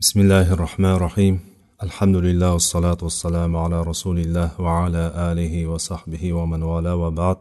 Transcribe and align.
بسم 0.00 0.20
الله 0.20 0.52
الرحمن 0.52 0.94
الرحيم 0.98 1.40
الحمد 1.82 2.16
لله 2.16 2.52
والصلاة 2.52 2.98
والسلام 3.02 3.56
على 3.56 3.82
رسول 3.82 4.18
الله 4.18 4.60
وعلى 4.60 5.12
آله 5.30 5.66
وصحبه 5.66 6.32
ومن 6.32 6.62
والاه 6.62 6.94
وبعد 6.94 7.36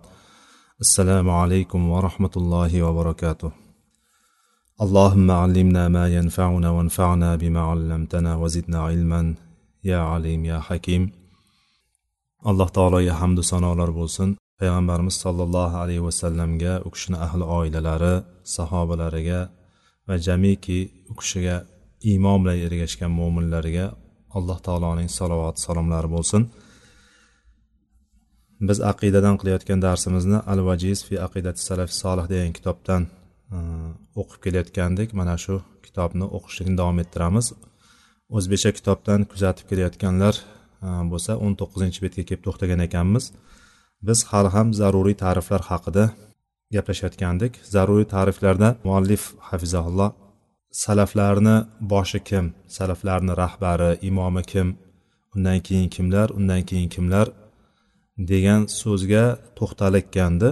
السلام 0.82 1.30
عليكم 1.30 1.90
ورحمة 1.90 2.34
الله 2.38 2.84
وبركاته 2.84 3.52
اللهم 4.82 5.32
علمنا 5.32 5.88
ما 5.88 6.06
ينفعنا 6.18 6.70
وانفعنا 6.70 7.36
بما 7.36 7.62
علمتنا 7.62 8.36
وزدنا 8.36 8.80
علما 8.88 9.36
يا 9.84 10.00
عليم 10.12 10.46
يا 10.46 10.60
حكيم 10.60 11.12
alloh 12.50 12.70
taologa 12.74 13.14
hamdu 13.22 13.44
sanolar 13.44 13.90
bo'lsin. 14.00 14.30
Payg'ambarimiz 14.60 15.16
sollallohu 15.26 15.78
alayhi 15.84 16.04
vasallamga 16.08 16.74
u 16.86 16.90
kishini 16.90 17.18
ahli 17.26 17.44
oilalari 17.60 18.16
sahobalariga 18.56 19.40
va 20.08 20.16
jamiki 20.28 20.80
u 21.12 21.14
kishiga 21.22 21.77
iymon 22.12 22.44
bilan 22.44 22.58
ergashgan 22.68 23.12
mo'minlarga 23.20 23.86
alloh 24.38 24.60
taoloning 24.68 25.10
salovat 25.20 25.60
salomlari 25.66 26.10
bo'lsin. 26.16 26.42
Biz 28.68 28.80
aqidadan 28.92 29.36
qilayotgan 29.42 29.80
darsimizni 29.88 30.40
al 30.52 30.60
vajiz 30.68 31.00
fi 31.08 31.16
aqidati 31.28 31.62
salaf 31.70 31.90
solih 32.02 32.26
degan 32.34 32.54
kitobdan 32.58 33.02
e, 33.56 33.58
o'qib 34.22 34.40
kelayotgandik. 34.46 35.10
Mana 35.20 35.36
shu 35.44 35.56
kitobni 35.86 36.26
o'qishlikni 36.38 36.76
davom 36.82 36.98
ettiramiz. 37.04 37.46
O'zbekcha 38.38 38.72
kitobdan 38.78 39.20
kuzatib 39.32 39.66
kelayotganlar 39.72 40.36
e, 40.86 40.88
bo'lsa 41.12 41.32
o'n 41.44 41.54
to'qqizinchi 41.60 42.00
betga 42.06 42.24
kelib 42.30 42.44
to'xtagan 42.48 42.82
ekanmiz. 42.88 43.26
Biz 44.08 44.20
hali 44.32 44.50
ham 44.56 44.68
zaruriy 44.80 45.16
ta'riflar 45.24 45.62
haqida 45.70 46.04
gaplashayotgandik. 46.76 47.54
Zaruriy 47.74 48.08
ta'riflarda 48.16 48.70
muallif 48.86 49.24
hafizahulloh 49.50 50.12
salaflarni 50.72 51.56
boshi 51.82 52.20
kim? 52.24 52.54
Salaflarni 52.68 53.38
rahbari 53.44 53.98
imomi 54.02 54.44
kim? 54.44 54.78
Undan 55.36 55.60
keyin 55.60 55.90
kimlar? 55.90 56.30
Undan 56.30 56.62
keyin 56.70 56.90
kimlar? 56.90 57.28
degan 58.18 58.62
so'zga 58.80 59.26
to'xtalayotgandi 59.58 60.50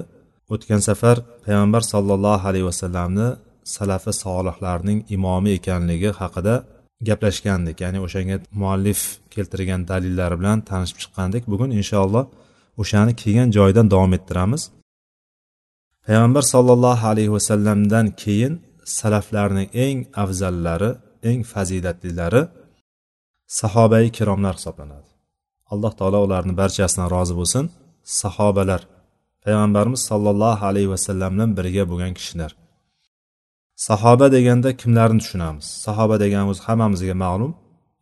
o'tgan 0.53 0.81
safar 0.87 1.17
payg'ambar 1.45 1.81
sollallohu 1.93 2.47
alayhi 2.49 2.67
vasallamni 2.71 3.27
salafi 3.75 4.11
solihlarning 4.23 4.99
imomi 5.15 5.49
ekanligi 5.57 6.09
haqida 6.21 6.55
gaplashgandik. 7.07 7.77
Ya'ni 7.83 7.99
o'shanga 8.05 8.37
muallif 8.61 8.99
keltirgan 9.33 9.81
dalillari 9.91 10.35
bilan 10.41 10.57
tanishib 10.69 10.97
chiqqandik. 11.03 11.43
Bugun 11.51 11.71
inshaalloh 11.79 12.25
o'shani 12.81 13.13
kelgan 13.21 13.49
joyidan 13.57 13.87
davom 13.93 14.11
ettiramiz. 14.17 14.61
Payg'ambar 16.05 16.43
sollallohu 16.53 17.05
alayhi 17.11 17.31
vasallamdan 17.37 18.05
keyin 18.23 18.53
salaflarning 18.97 19.69
eng 19.85 19.99
afzallari 20.23 20.91
eng 21.29 21.39
fazilatlilari 21.51 22.41
sahobai 23.59 24.05
kiromlar 24.17 24.55
hisoblanadi. 24.59 25.09
Alloh 25.73 25.93
taolo 25.99 26.19
ularni 26.25 26.53
barchasidan 26.61 27.07
rozi 27.15 27.33
bo'lsin. 27.39 27.65
Sahobalar 28.21 28.81
payg'ambarimiz 29.43 30.01
sollallohu 30.09 30.63
alayhi 30.69 30.89
vasallam 30.95 31.31
bilan 31.35 31.51
birga 31.57 31.83
bo'lgan 31.91 32.13
kishilar. 32.19 32.51
Sahoba 33.87 34.25
deganda 34.35 34.69
kimlarni 34.81 35.19
tushunamiz? 35.23 35.65
Sahoba 35.85 36.15
deganimiz 36.23 36.59
hammamizga 36.65 37.15
ma'lum 37.25 37.51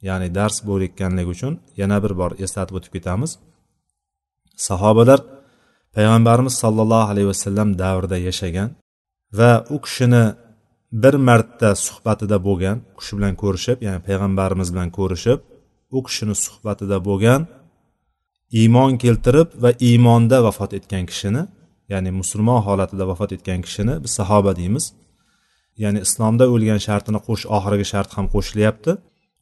ya'ni 0.08 0.28
dars 0.38 0.58
bo'layotganligi 0.68 1.30
uchun 1.36 1.54
yana 1.82 1.98
bir 2.04 2.14
bor 2.20 2.32
eslatib 2.44 2.76
o'tib 2.80 2.92
ketamiz. 2.96 3.32
Sahobalar 4.68 5.20
payg'ambarimiz 5.96 6.56
sollallohu 6.64 7.08
alayhi 7.14 7.30
vasallam 7.34 7.70
davrida 7.84 8.18
yashagan 8.28 8.70
va 9.40 9.52
u 9.76 9.78
kishini 9.86 10.24
bir 11.02 11.14
marta 11.28 11.70
suhbatida 11.86 12.38
bo'lgan 12.48 12.78
u 12.94 12.98
kishi 13.00 13.14
bilan 13.18 13.34
ko'rishib 13.42 13.78
ya'ni 13.86 14.00
payg'ambarimiz 14.08 14.70
bilan 14.74 14.90
ko'rishib 14.98 15.40
u 15.98 16.00
kishini 16.08 16.36
suhbatida 16.46 16.98
bo'lgan 17.08 17.42
iymon 18.62 18.92
keltirib 19.04 19.50
va 19.64 19.72
iymonda 19.88 20.38
vafot 20.48 20.72
etgan 20.80 21.06
kishini 21.12 21.44
ya'ni 21.92 22.12
musulmon 22.20 22.60
holatida 22.68 23.04
vafot 23.12 23.32
etgan 23.38 23.60
kishini 23.66 23.94
biz 24.04 24.12
sahoba 24.20 24.52
deymiz. 24.60 24.86
Ya'ni 25.84 26.00
islomda 26.06 26.46
o'lgan 26.54 26.80
shartini 26.88 27.20
qo'sh 27.28 27.44
oxirgi 27.58 27.86
shart 27.94 28.10
ham 28.18 28.26
qo'shilyapti 28.34 28.92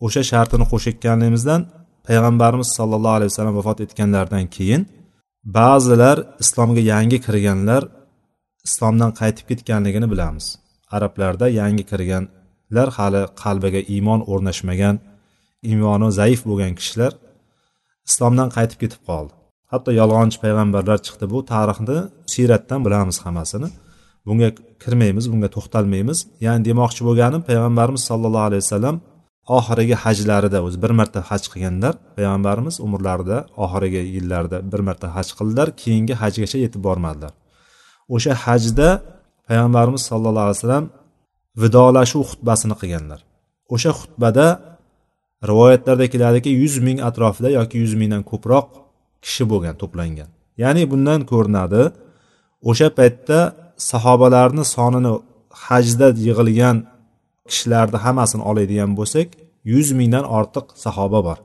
o'sha 0.05 0.21
shartini 0.31 0.65
qo'shayotganligimizdan 0.71 1.61
payg'ambarimiz 2.07 2.69
sollallohu 2.77 3.15
alayhi 3.17 3.31
vasallam 3.31 3.55
vafot 3.59 3.79
etganlaridan 3.85 4.45
keyin 4.55 4.81
ba'zilar 5.57 6.17
islomga 6.43 6.81
yangi 6.93 7.17
kirganlar 7.25 7.83
islomdan 8.67 9.11
qaytib 9.19 9.45
ketganligini 9.51 10.07
bilamiz. 10.13 10.45
Arablarda 10.95 11.45
yangi 11.59 11.83
kirganlar 11.91 12.87
hali 12.97 13.21
qalbiga 13.43 13.81
iymon 13.95 14.21
o'rnashmagan 14.31 14.95
iymoni 15.69 16.09
zaif 16.19 16.41
bo'lgan 16.49 16.73
kishilar 16.79 17.11
islomdan 18.09 18.49
qaytib 18.55 18.79
ketib 18.83 19.01
qoldi. 19.09 19.33
Hatto 19.71 19.89
yolg'onchi 20.01 20.37
payg'ambarlar 20.43 20.97
chiqdi. 21.05 21.25
Bu 21.33 21.39
tarixni 21.53 21.97
siyratdan 22.33 22.79
bilamiz 22.85 23.17
hammasini. 23.25 23.69
Bunga 24.27 24.49
kirmaymiz 24.83 25.25
bunga 25.31 25.49
to'xtalmaymiz. 25.55 26.19
Ya'ni 26.45 26.61
demoqchi 26.69 27.01
bo'lganim 27.07 27.41
payg'ambarimiz 27.49 28.03
sollallohu 28.09 28.47
alayhi 28.49 28.63
vasallam 28.65 28.95
oxirgi 29.57 29.95
hajlarida 30.03 30.59
o'zi 30.67 30.77
bir 30.83 30.91
marta 30.99 31.19
haj 31.29 31.43
qilganlar. 31.51 31.93
Payg'ambarimiz 32.17 32.75
umrlarida 32.85 33.37
oxirgi 33.63 34.01
yillarida 34.15 34.57
bir 34.71 34.81
marta 34.87 35.07
haj 35.15 35.27
qildilar 35.37 35.67
keyingi 35.81 36.13
hajgacha 36.21 36.57
yetib 36.65 36.81
bormadilar. 36.87 37.33
O'sha 38.15 38.33
hajda 38.45 38.87
payg'ambarimiz 39.47 40.01
sollallohu 40.09 40.45
alayhi 40.47 40.59
vasallam 40.59 40.85
vidolashuv 41.61 42.21
xutbasini 42.29 42.75
qilganlar. 42.81 43.19
O'sha 43.73 43.91
xutbada 43.99 44.47
rivoyatlarda 45.49 46.05
keladiki 46.13 46.51
yuz 46.61 46.75
ming 46.87 46.97
atrofida 47.09 47.49
yoki 47.59 47.75
yuz 47.83 47.93
mingdan 48.01 48.23
ko'proq 48.31 48.67
kishi 49.25 49.43
bo'lgan 49.51 49.75
to'plangan. 49.81 50.29
Ya'ni 50.63 50.83
bundan 50.91 51.21
ko'rinadi 51.31 51.83
o'sha 52.69 52.87
paytda 52.97 53.39
sahobalarni 53.91 54.63
sonini 54.75 55.13
hajda 55.65 56.07
yig'ilgan 56.25 56.77
kishilarni 57.49 57.97
hammasini 58.05 58.43
oladigan 58.49 58.91
bo'lsak 58.99 59.27
yuz 59.73 59.87
mingdan 59.99 60.25
ortiq 60.37 60.65
sahoba 60.85 61.19
bor. 61.27 61.37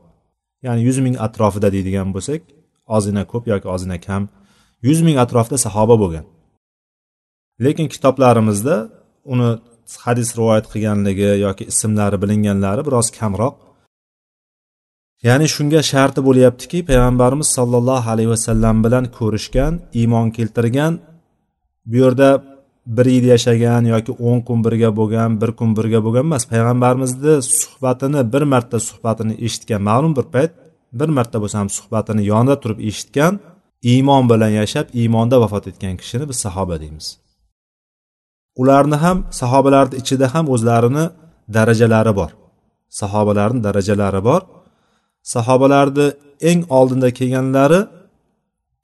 Ya'ni 0.66 0.80
yuz 0.88 0.98
ming 1.04 1.16
atrofida 1.26 1.68
deydigan 1.74 2.08
bo'lsak 2.14 2.40
ozgina 2.96 3.22
ko'p 3.32 3.44
yoki 3.52 3.66
ozgina 3.74 3.98
kam 4.06 4.22
yuz 4.86 4.98
ming 5.06 5.16
atrofida 5.24 5.58
sahoba 5.66 5.96
bo'lgan. 6.02 6.24
Lekin 7.64 7.86
kitoblarimizda 7.94 8.88
uni 9.32 9.48
hadis 10.04 10.28
rivoyat 10.38 10.66
qilganligi 10.72 11.30
yoki 11.46 11.64
ismlari 11.72 12.16
bilinganlari 12.22 12.82
biroz 12.88 13.08
kamroq. 13.18 13.54
Ya'ni 15.28 15.46
shunga 15.54 15.80
sharti 15.92 16.20
bo'lyaptiki 16.28 16.78
payg'ambarimiz 16.90 17.48
sollallohu 17.58 18.08
alayhi 18.14 18.30
vasallam 18.34 18.76
bilan 18.84 19.04
ko'rishgan 19.18 19.72
iymon 20.00 20.26
keltirgan 20.36 20.92
bu 21.90 21.96
yerda 22.02 22.30
bir 22.96 23.06
yil 23.14 23.24
yashagan 23.34 23.82
yoki 23.94 24.12
o'n 24.28 24.38
kun 24.46 24.58
birga 24.66 24.90
bo'lgan 24.98 25.30
bir 25.40 25.50
kun 25.58 25.70
birga 25.78 26.00
bo'lgan 26.06 26.24
emas 26.28 26.44
payg'ambarimizni 26.52 27.34
suhbatini 27.60 28.20
bir 28.32 28.42
marta 28.52 28.78
suhbatini 28.88 29.34
eshitgan 29.46 29.82
ma'lum 29.88 30.12
bir 30.18 30.26
payt 30.34 30.52
bir 31.00 31.08
marta 31.16 31.36
bo'lsa 31.42 31.56
ham 31.60 31.70
suhbatini 31.78 32.22
yonida 32.32 32.56
turib 32.62 32.78
eshitgan 32.88 33.34
iymon 33.92 34.24
bilan 34.30 34.52
yashab 34.60 34.86
iymonda 35.00 35.36
vafot 35.42 35.64
etgan 35.70 35.94
kishini 36.00 36.24
biz 36.30 36.36
sahoba 36.44 36.76
deymiz. 36.82 37.25
Ularni 38.60 38.96
ham 39.04 39.18
sahobalarni 39.40 39.94
ichida 40.00 40.26
ham 40.34 40.44
o'zlarini 40.54 41.04
darajalari 41.56 42.12
bor. 42.20 42.30
Sahobalarni 43.00 43.60
darajalari 43.66 44.20
bor. 44.28 44.42
Sahobalarni 45.34 46.06
eng 46.50 46.60
oldinda 46.78 47.08
kelganlari 47.18 47.80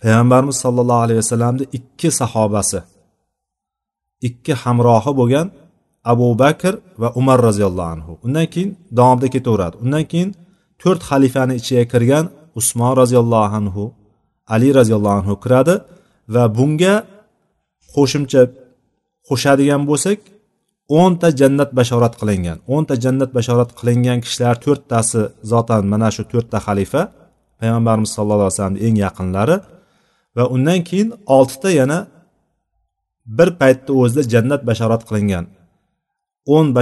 payg'ambarimiz 0.03 0.57
sollallohu 0.65 1.03
alayhi 1.07 1.21
vasallamni 1.23 1.65
ikki 1.79 2.09
sahobasi. 2.21 2.81
Ikki 4.29 4.53
hamrohi 4.63 5.13
bo'lgan 5.21 5.47
abu 6.13 6.29
bakr 6.43 6.75
va 7.03 7.09
umar 7.21 7.39
roziyallohu 7.49 7.91
anhu. 7.97 8.13
Undan 8.27 8.47
keyin 8.53 8.71
davomida 8.99 9.29
ketaveradi. 9.35 9.77
Undan 9.85 10.05
keyin 10.11 10.31
to'rt 10.83 11.01
xalifani 11.11 11.55
ichiga 11.61 11.85
kirgan 11.93 12.25
usmon 12.61 12.93
roziyallohu 13.01 13.55
anhu 13.59 13.85
ali 14.55 14.69
roziyallohu 14.79 15.17
anhu 15.21 15.35
kiradi 15.45 15.75
va 16.35 16.45
bunga 16.57 16.95
qo'shimcha 17.95 18.43
qo'shadigan 19.29 19.83
bo'lsak 19.91 20.19
o'nta 21.01 21.29
jannat 21.41 21.71
bashorat 21.79 22.15
qilingan. 22.21 22.59
O'nta 22.75 22.95
jannat 23.05 23.31
bashorat 23.37 23.71
qilingan 23.79 24.19
kishilar 24.25 24.57
to'rttasi 24.65 25.23
zotan 25.51 25.83
mana 25.93 26.09
shu 26.15 26.23
to'rtta 26.33 26.59
xalifa 26.67 27.03
payg'ambarimiz 27.61 28.11
sallallohu 28.17 28.49
alayhi 28.49 28.57
vasallamni 28.57 28.81
eng 28.87 28.97
yaqinlari 29.07 29.57
va 30.37 30.45
undan 30.55 30.81
keyin 30.89 31.09
oltita 31.37 31.71
yana 31.81 31.99
bir 33.37 33.49
paytni 33.61 33.93
o'zida 34.03 34.23
jannat 34.33 34.61
bashorat 34.69 35.03
qilingan. 35.09 35.45
O'n 36.47 36.75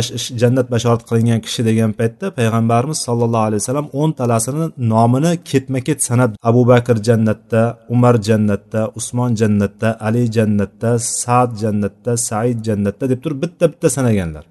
jannat 0.43 0.71
bashorat 0.71 1.03
qilingan 1.09 1.41
kishi 1.47 1.63
degan 1.69 1.93
paytda 2.01 2.27
payg'ambarimiz 2.39 2.99
sollallohu 3.07 3.47
alayhi 3.49 3.63
vasallam 3.63 3.89
o'ntalasini 4.01 4.67
nomini 4.93 5.33
ketma 5.51 5.81
ket 5.87 6.01
sanab 6.09 6.31
abu 6.51 6.63
bakr 6.73 6.97
jannatda 7.09 7.63
umar 7.95 8.15
jannatda 8.29 8.81
usmon 8.99 9.31
jannatda 9.41 9.89
ali 10.07 10.25
jannatda 10.37 10.91
sad 10.99 11.51
jannatda 11.63 12.13
said 12.29 12.59
jannatda 12.69 13.05
deb 13.13 13.21
turib 13.25 13.39
bitta 13.45 13.65
bitta 13.73 13.89
sanaganlar. 13.97 14.45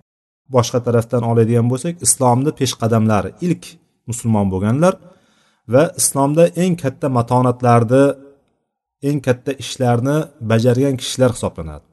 Boshqa 0.56 0.80
tarafdan 0.88 1.24
oladigan 1.32 1.68
bo'lsak 1.72 1.94
islomni 2.06 2.52
peshqadamlari 2.60 3.30
ilk 3.46 3.64
musulmon 4.10 4.48
bo'lganlar 4.54 4.94
va 5.74 5.84
islomda 6.02 6.44
eng 6.64 6.74
katta 6.84 7.08
matonatlarni 7.18 8.04
eng 9.10 9.20
katta 9.28 9.52
ishlarni 9.64 10.18
bajargan 10.52 10.96
kishilar 11.02 11.32
hisoblanadi. 11.36 11.86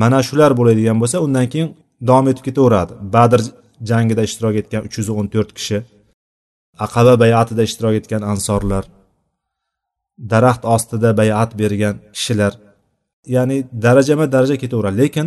Mana 0.00 0.18
shular 0.28 0.50
bo'ladigan 0.58 0.96
bo'lsa 1.02 1.18
undan 1.26 1.46
keyin 1.52 1.70
davom 2.08 2.26
etib 2.32 2.44
ketaveradi. 2.48 2.92
Badr 3.14 3.40
jangida 3.90 4.22
ishtirok 4.28 4.56
etgan 4.62 4.82
uch 4.86 4.96
yuz 5.00 5.08
o'n 5.18 5.26
to'rt 5.34 5.50
kishi 5.58 5.78
aqaba 6.86 7.14
bayatida 7.24 7.62
ishtirok 7.68 7.94
etgan 8.00 8.22
ansorlar 8.32 8.84
daraxt 10.32 10.64
ostida 10.74 11.10
bayat 11.20 11.50
bergan 11.60 11.94
kishilar 12.16 12.52
ya'ni 13.34 13.56
darajama 13.84 14.26
daraja 14.34 14.56
ketaveradi. 14.62 14.96
Lekin 15.02 15.26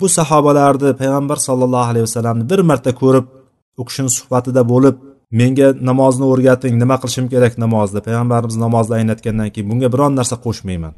bu 0.00 0.06
sahobalarni 0.18 0.90
payg'ambar 1.00 1.38
sollallohu 1.48 1.90
alayhi 1.92 2.06
vasallamni 2.08 2.44
bir 2.50 2.60
marta 2.70 2.92
ko'rib 3.02 3.26
u 3.80 3.82
kishini 3.88 4.10
suhbatida 4.18 4.62
bo'lib 4.72 4.96
menga 5.40 5.68
namozni 5.88 6.24
o'rgating 6.32 6.74
nima 6.82 6.96
qilishim 7.02 7.26
kerak 7.32 7.54
namozda? 7.64 7.98
Payg'ambarimiz 8.06 8.56
namozni 8.64 8.94
anglatgandan 9.00 9.48
keyin 9.54 9.68
bunga 9.70 9.88
biron 9.94 10.12
narsa 10.18 10.36
qo'shmayman. 10.46 10.94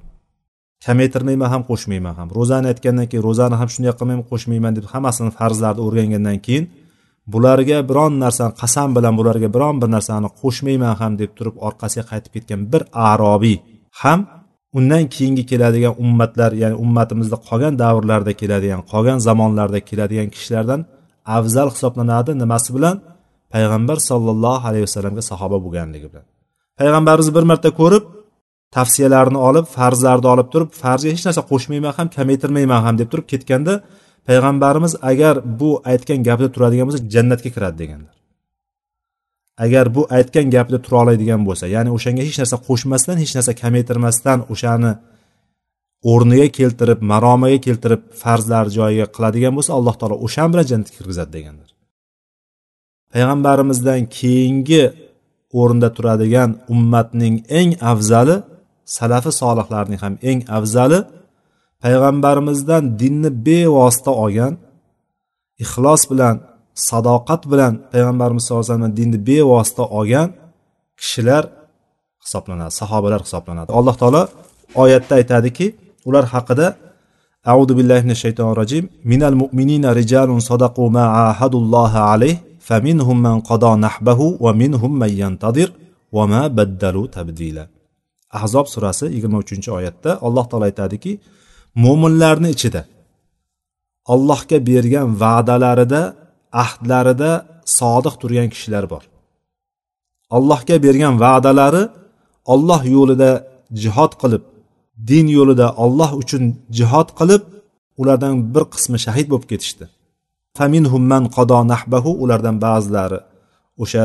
Kamaytirmayman 0.84 1.48
ham 1.54 1.62
qo'shmayman 1.70 2.14
ham. 2.20 2.28
Ro'zani 2.38 2.66
aytgandan 2.72 3.06
keyin 3.10 3.24
ro'zani 3.28 3.56
ham 3.60 3.68
shunday 3.74 3.92
qilmayman 3.98 4.26
qo'shmayman 4.32 4.72
deb 4.78 4.86
hammasini 4.92 5.30
farzlarni 5.38 5.82
o'rgangandan 5.86 6.38
keyin 6.46 6.64
bularga 7.32 7.78
biron 7.90 8.12
narsani 8.24 8.52
qasam 8.62 8.88
bilan 8.96 9.14
bularga 9.18 9.48
biron 9.56 9.76
bir 9.82 9.88
narsani 9.96 10.28
qo'shmayman 10.40 10.94
ham 11.00 11.12
deb 11.20 11.30
turib 11.38 11.56
orqasiga 11.66 12.04
qaytib 12.10 12.32
ketgan 12.36 12.60
bir 12.72 12.82
arobiy 13.10 13.56
ham 14.02 14.20
undan 14.78 15.04
keyingi 15.14 15.44
keladigan 15.50 15.94
ummatlar 16.04 16.50
ya'ni 16.62 16.76
ummatimizda 16.84 17.36
qolgan 17.48 17.74
davrlarda 17.82 18.32
keladigan 18.40 18.82
qolgan 18.92 19.18
zamonlarda 19.26 19.78
keladigan 19.88 20.28
kishilardan 20.34 20.80
afzal 21.36 21.68
hisoblanadi. 21.74 22.30
Nimasi 22.42 22.70
bilan? 22.76 22.96
Payg'ambar 23.54 23.98
sollallohu 24.10 24.64
alayhi 24.68 24.84
vasallamga 24.88 25.22
sahoba 25.30 25.56
bo'lganligi 25.64 26.06
bilan. 26.12 26.24
Payg'ambarimizni 26.80 27.32
bir 27.38 27.44
marta 27.50 27.70
ko'rib 27.80 28.04
tavsiyalarini 28.74 29.38
olib 29.48 29.66
farzlarni 29.76 30.28
olib 30.34 30.48
turib 30.52 30.70
farzga 30.82 31.10
hech 31.14 31.24
narsa 31.26 31.42
qo'shmayman 31.50 31.92
ham 31.98 32.08
kamaytirmayman 32.16 32.80
ham 32.86 32.94
deb 33.00 33.08
turib 33.12 33.26
ketganda 33.32 33.74
payg'ambarimiz 34.28 34.92
agar 35.10 35.34
bu 35.60 35.70
aytgan 35.90 36.20
gapida 36.28 36.48
turadigan 36.54 36.86
bo'lsa 36.88 37.02
jannatga 37.14 37.50
kiradi 37.56 37.76
deganlar. 37.82 38.14
Agar 39.64 39.84
bu 39.94 40.02
aytgan 40.16 40.46
gapida 40.54 40.78
tura 40.84 40.96
oladigan 41.04 41.42
bo'lsa 41.48 41.64
ya'ni 41.74 41.90
o'shanga 41.96 42.22
hech 42.28 42.38
narsa 42.40 42.56
qo'shmasdan 42.68 43.16
hech 43.22 43.32
narsa 43.36 43.52
kamaytirmasdan 43.62 44.38
o'shani 44.52 44.92
o'rniga 46.12 46.48
keltirib 46.58 47.00
maromiga 47.12 47.58
keltirib 47.66 48.02
farzlar 48.22 48.64
joyiga 48.76 49.06
qiladigan 49.16 49.52
bo'lsa 49.56 49.72
alloh 49.78 49.94
taolo 50.00 50.16
o'shan 50.26 50.48
bilan 50.52 50.66
jannatga 50.70 50.94
kirgizadi 50.98 51.30
deganlar. 51.36 51.68
Payg'ambarimizdan 53.12 54.00
keyingi 54.18 54.84
o'rinda 55.60 55.88
turadigan 55.96 56.50
ummatning 56.74 57.34
eng 57.60 57.70
afzali 57.92 58.36
salafi 58.96 59.30
solihlarning 59.40 60.00
ham 60.04 60.14
eng 60.30 60.40
afzali 60.58 60.98
payg'ambarimizdan 61.82 62.84
dinni 63.00 63.30
bevosita 63.46 64.12
olgan 64.24 64.52
ixlos 65.64 66.02
bilan 66.10 66.36
sadoqat 66.88 67.42
bilan 67.52 67.72
payg'ambarimiz 67.92 68.42
sallallohu 68.44 68.66
alayhi 68.66 68.76
vasallam 68.76 68.96
dinni 69.00 69.18
bevosita 69.28 69.84
olgan 69.98 70.28
kishilar 71.00 71.44
hisoblanadi 72.24 72.72
sahobalar 72.80 73.20
hisoblanadi. 73.26 73.70
Alloh 73.78 73.94
taolo 74.00 74.22
oyatda 74.82 75.14
aytadiki 75.20 75.66
ular 76.08 76.24
haqida 76.34 76.66
audu 77.52 77.72
billahi 77.78 78.02
minash 78.06 78.22
shaytonir 78.24 78.56
rojim 78.60 78.84
minal 79.10 79.36
mu'minina 79.42 79.88
rijalun 80.00 80.40
sadaqu 80.50 80.84
ma 80.96 81.04
ahadullohi 81.28 81.98
alayh 82.12 82.34
faminhum 82.68 83.16
man 83.26 83.36
qada 83.50 83.72
nahbahu 83.86 84.26
va 84.44 84.52
minhum 84.62 84.92
man 85.02 85.10
yantadir 85.22 85.68
va 86.16 86.24
ma 86.32 86.42
baddalu 86.58 87.02
tabdila. 87.16 87.64
Ahzob 88.38 88.66
surasi 88.74 89.06
yigirma 89.14 89.38
uchinchi 89.44 89.70
oyatda 89.78 90.10
alloh 90.26 90.44
taolo 90.50 90.64
aytadiki 90.70 91.12
mo'minlarni 91.84 92.48
ichida 92.56 92.82
allohga 94.12 94.58
bergan 94.70 95.08
va'dalarida 95.22 96.02
ahdlarida 96.64 97.30
sodiq 97.78 98.14
turgan 98.22 98.48
kishilar 98.54 98.84
bor. 98.92 99.02
Allohga 100.36 100.76
bergan 100.86 101.14
va'dalari 101.24 101.82
olloh 102.52 102.82
yo'lida 102.96 103.30
jihod 103.82 104.12
qilib 104.22 104.42
din 105.10 105.26
yo'lida 105.38 105.66
olloh 105.84 106.10
uchun 106.22 106.42
jihod 106.78 107.08
qilib 107.18 107.42
ulardan 108.00 108.34
bir 108.54 108.64
qismi 108.74 108.98
shahid 109.04 109.26
bo'lib 109.32 109.46
ketishdi. 109.52 109.84
Faminhumman 110.58 111.24
qado 111.36 111.58
nahbahu 111.72 112.10
ulardan 112.22 112.56
ba'zilari 112.66 113.18
o'sha 113.82 114.04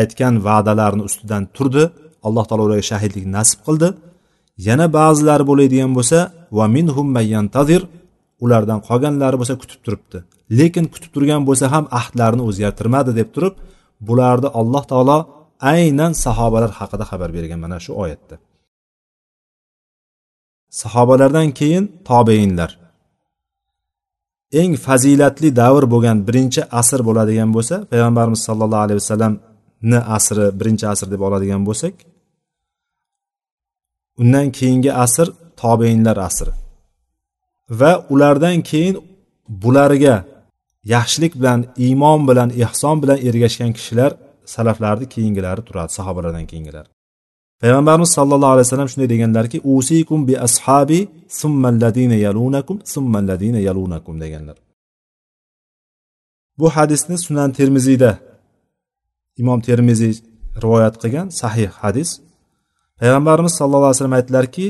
aytgan 0.00 0.34
va'dalarini 0.46 1.04
ustidan 1.08 1.42
turdi. 1.56 1.84
Alloh 2.28 2.44
taolo 2.48 2.62
ularga 2.68 2.84
shahidlik 2.92 3.24
nasib 3.36 3.60
qildi. 3.66 3.88
Yana 4.68 4.86
ba'zilari 4.98 5.44
bo'ladigan 5.50 5.90
bo'lsa 5.98 6.18
va 6.58 6.64
minhum 6.76 7.06
mayyantazir 7.16 7.82
ulardan 8.44 8.78
qolganlari 8.88 9.36
bo'lsa 9.40 9.54
kutib 9.62 9.80
turibdi. 9.84 10.18
Lekin 10.58 10.84
kutib 10.92 11.10
turgan 11.14 11.42
bo'lsa 11.48 11.66
ham 11.74 11.84
ahdlarini 12.00 12.42
o'zgartirmadi 12.48 13.10
deb 13.20 13.28
turib 13.34 13.54
bularni 14.08 14.48
alloh 14.60 14.84
taolo 14.90 15.18
aynan 15.74 16.12
sahobalar 16.24 16.72
haqida 16.78 17.04
xabar 17.10 17.30
bergan 17.36 17.58
mana 17.64 17.78
shu 17.84 17.92
oyatda. 18.02 18.36
Sahobalardan 20.82 21.48
keyin 21.58 21.84
tobeinlar. 22.08 22.70
Eng 24.60 24.72
fazilatli 24.86 25.48
davr 25.62 25.84
bo'lgan 25.94 26.18
birinchi 26.28 26.62
asr 26.80 27.00
bo'ladigan 27.08 27.50
bo'lsa 27.56 27.76
payg'ambarimiz 27.90 28.40
sollallohu 28.48 28.84
alayhi 28.86 28.98
vasallamni 29.02 29.98
asri 30.16 30.46
birinchi 30.60 30.86
asr 30.92 31.06
deb 31.14 31.20
oladigan 31.28 31.62
bo'lsak 31.68 31.94
undan 34.20 34.46
keyingi 34.58 34.90
asr 35.04 35.28
tobeinlar 35.62 36.16
asri. 36.28 36.52
Va 37.80 37.92
ulardan 38.12 38.58
keyin 38.70 38.96
bularga 39.62 40.16
yaxshilik 40.94 41.32
bilan 41.40 41.60
iymon 41.84 42.20
bilan 42.28 42.48
ehson 42.64 42.96
bilan 43.02 43.18
ergashgan 43.28 43.72
kishilar 43.76 44.10
salaflarni 44.54 45.06
keyingilari 45.14 45.62
turadi 45.68 45.92
sahobalardan 45.98 46.46
keyingilar. 46.50 46.86
Payg'ambarimiz 47.62 48.10
sallallohu 48.18 48.52
alayhi 48.54 48.66
vasallam 48.66 48.88
shunday 48.92 49.08
deganlarki 49.14 49.58
usikum 49.74 50.20
bi 50.28 50.34
ashabi 50.46 51.00
summalladina 51.40 52.16
yalunakum 52.26 52.76
summalladina 52.94 53.60
yalunakum 53.68 54.14
deganlar. 54.24 54.56
Bu 56.58 56.66
hadisni 56.76 57.16
sunan 57.26 57.50
termiziyda 57.58 58.10
imom 59.40 59.60
termiziy 59.68 60.14
rivoyat 60.62 60.94
qilgan 61.02 61.26
sahih 61.40 61.70
hadis 61.82 62.10
payg'ambarimiz 63.00 63.52
sallallohu 63.58 63.88
alayhi 63.88 63.98
vasallam 63.98 64.18
aytdilarki 64.20 64.66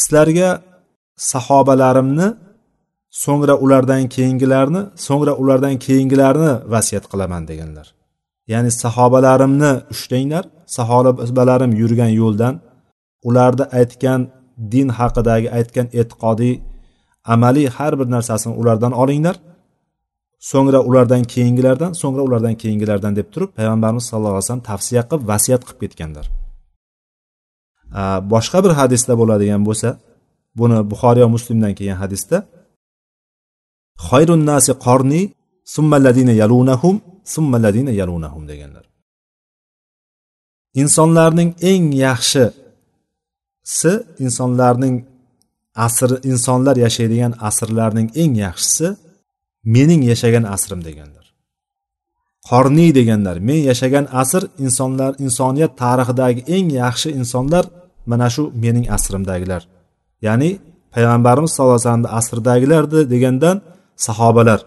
sizlarga 0.00 0.50
sahobalarimni 1.32 2.28
so'ngra 3.24 3.54
ulardan 3.64 4.02
keyingilarni 4.14 4.82
so'ngra 5.06 5.32
ulardan 5.42 5.74
keyingilarni 5.86 6.52
vasiyat 6.74 7.04
qilaman 7.12 7.42
deganlar. 7.50 7.86
Ya'ni 8.52 8.70
sahobalarimni 8.82 9.72
ushlanglar 9.92 10.44
sahobalarim 10.76 11.72
yurgan 11.80 12.12
yo'ldan 12.20 12.54
ularni 13.28 13.64
aytgan 13.78 14.20
din 14.72 14.88
haqidagi 14.98 15.48
aytgan 15.58 15.86
e'tiqodiy 16.00 16.54
amaliy 17.34 17.68
har 17.76 17.92
bir 18.00 18.08
narsasini 18.14 18.54
ulardan 18.60 18.92
olinglar. 19.02 19.36
So'ngra 20.50 20.80
ulardan 20.88 21.22
keyingilardan 21.32 21.92
so'ngra 22.00 22.22
ulardan 22.28 22.54
keyingilardan 22.62 23.12
deb 23.18 23.28
turib 23.34 23.50
payg'ambarimiz 23.58 24.04
sallallohu 24.10 24.34
alayhi 24.34 24.46
vasallam 24.46 24.66
tavsiya 24.70 25.02
qilib 25.08 25.22
vasiyat 25.32 25.62
qilib 25.66 25.80
ketganlar. 25.84 26.26
Boshqa 28.32 28.58
bir 28.64 28.72
hadisda 28.80 29.12
bo'ladigan 29.20 29.62
bo'lsa 29.68 29.88
buni 30.60 30.78
buxoriy 30.90 31.22
va 31.26 31.30
muslimdan 31.36 31.72
kelgan 31.78 31.98
hadisda 32.04 32.36
xoyrun 34.06 34.42
nasi 34.50 34.72
qorni 34.86 35.22
summaladina 35.74 36.32
yalunahum 36.42 36.96
summaladina 37.34 37.92
yalunahum 38.00 38.44
deganlar. 38.50 38.84
Insonlarning 40.82 41.50
eng 41.72 41.84
yaxshisi 42.04 43.92
insonlarning 44.24 44.96
asr 45.86 46.10
insonlar 46.30 46.76
yashaydigan 46.84 47.32
asrlarning 47.48 48.08
eng 48.22 48.32
yaxshisi 48.46 48.86
mening 49.74 50.02
yashagan 50.10 50.44
asrim 50.54 50.80
deganlar. 50.88 51.26
Qorniy 52.50 52.90
deganlar. 52.98 53.36
Men 53.48 53.60
yashagan 53.70 54.06
asr 54.22 54.42
insonlar 54.64 55.12
insoniyat 55.24 55.72
tarixidagi 55.82 56.40
eng 56.56 56.66
yaxshi 56.82 57.08
insonlar 57.20 57.64
mana 58.10 58.28
shu 58.34 58.42
mening 58.62 58.86
asrimdagilar. 58.96 59.62
Ya'ni 60.26 60.50
payg'ambarimiz 60.94 61.50
sallallohu 61.54 61.76
alayhi 61.76 61.86
vasallamni 61.86 62.10
asridagilardi 62.18 63.00
degandan 63.12 63.56
sahobalar. 64.06 64.60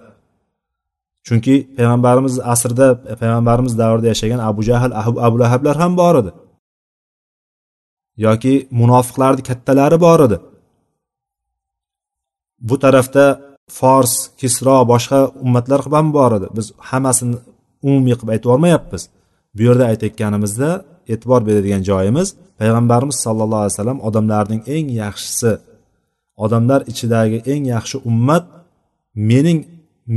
Chunki 1.28 1.56
payg'ambarimiz 1.78 2.34
asrida 2.54 2.88
payg'ambarimiz 3.22 3.74
davrida 3.82 4.08
yashagan 4.14 4.40
abu 4.50 4.62
jahl 4.70 4.92
abu 5.28 5.36
lahablar 5.42 5.76
ham 5.84 5.94
bor 6.02 6.16
edi. 6.22 6.32
Yoki 8.26 8.54
munofiqlarni 8.80 9.42
kattalari 9.50 9.98
bor 10.06 10.20
edi. 10.28 10.38
Bu 12.70 12.76
tarafda 12.84 13.26
fors 13.78 14.14
kisro 14.40 14.78
boshqa 14.92 15.20
ummatlar 15.46 15.82
ham 15.96 16.08
bor 16.18 16.32
edi. 16.38 16.48
Biz 16.58 16.66
hammasini 16.90 17.36
umumiy 17.88 18.16
qilib 18.20 18.32
aytib 18.34 18.48
yubormayapmiz 18.48 19.04
bu 19.56 19.62
yerda 19.68 19.84
aytayotganimizda 19.92 20.70
e'tibor 21.14 21.42
beradigan 21.48 21.82
joyimiz 21.90 22.28
payg'ambarimiz 22.60 23.18
sallallohu 23.26 23.62
alayhi 23.64 23.76
vasallam 23.76 24.00
odamlarning 24.08 24.62
eng 24.76 24.88
yaxshisi 25.04 25.52
odamlar 26.44 26.82
ichidagi 26.92 27.38
eng 27.52 27.64
yaxshi 27.76 27.98
ummat 28.10 28.44
mening 29.30 29.60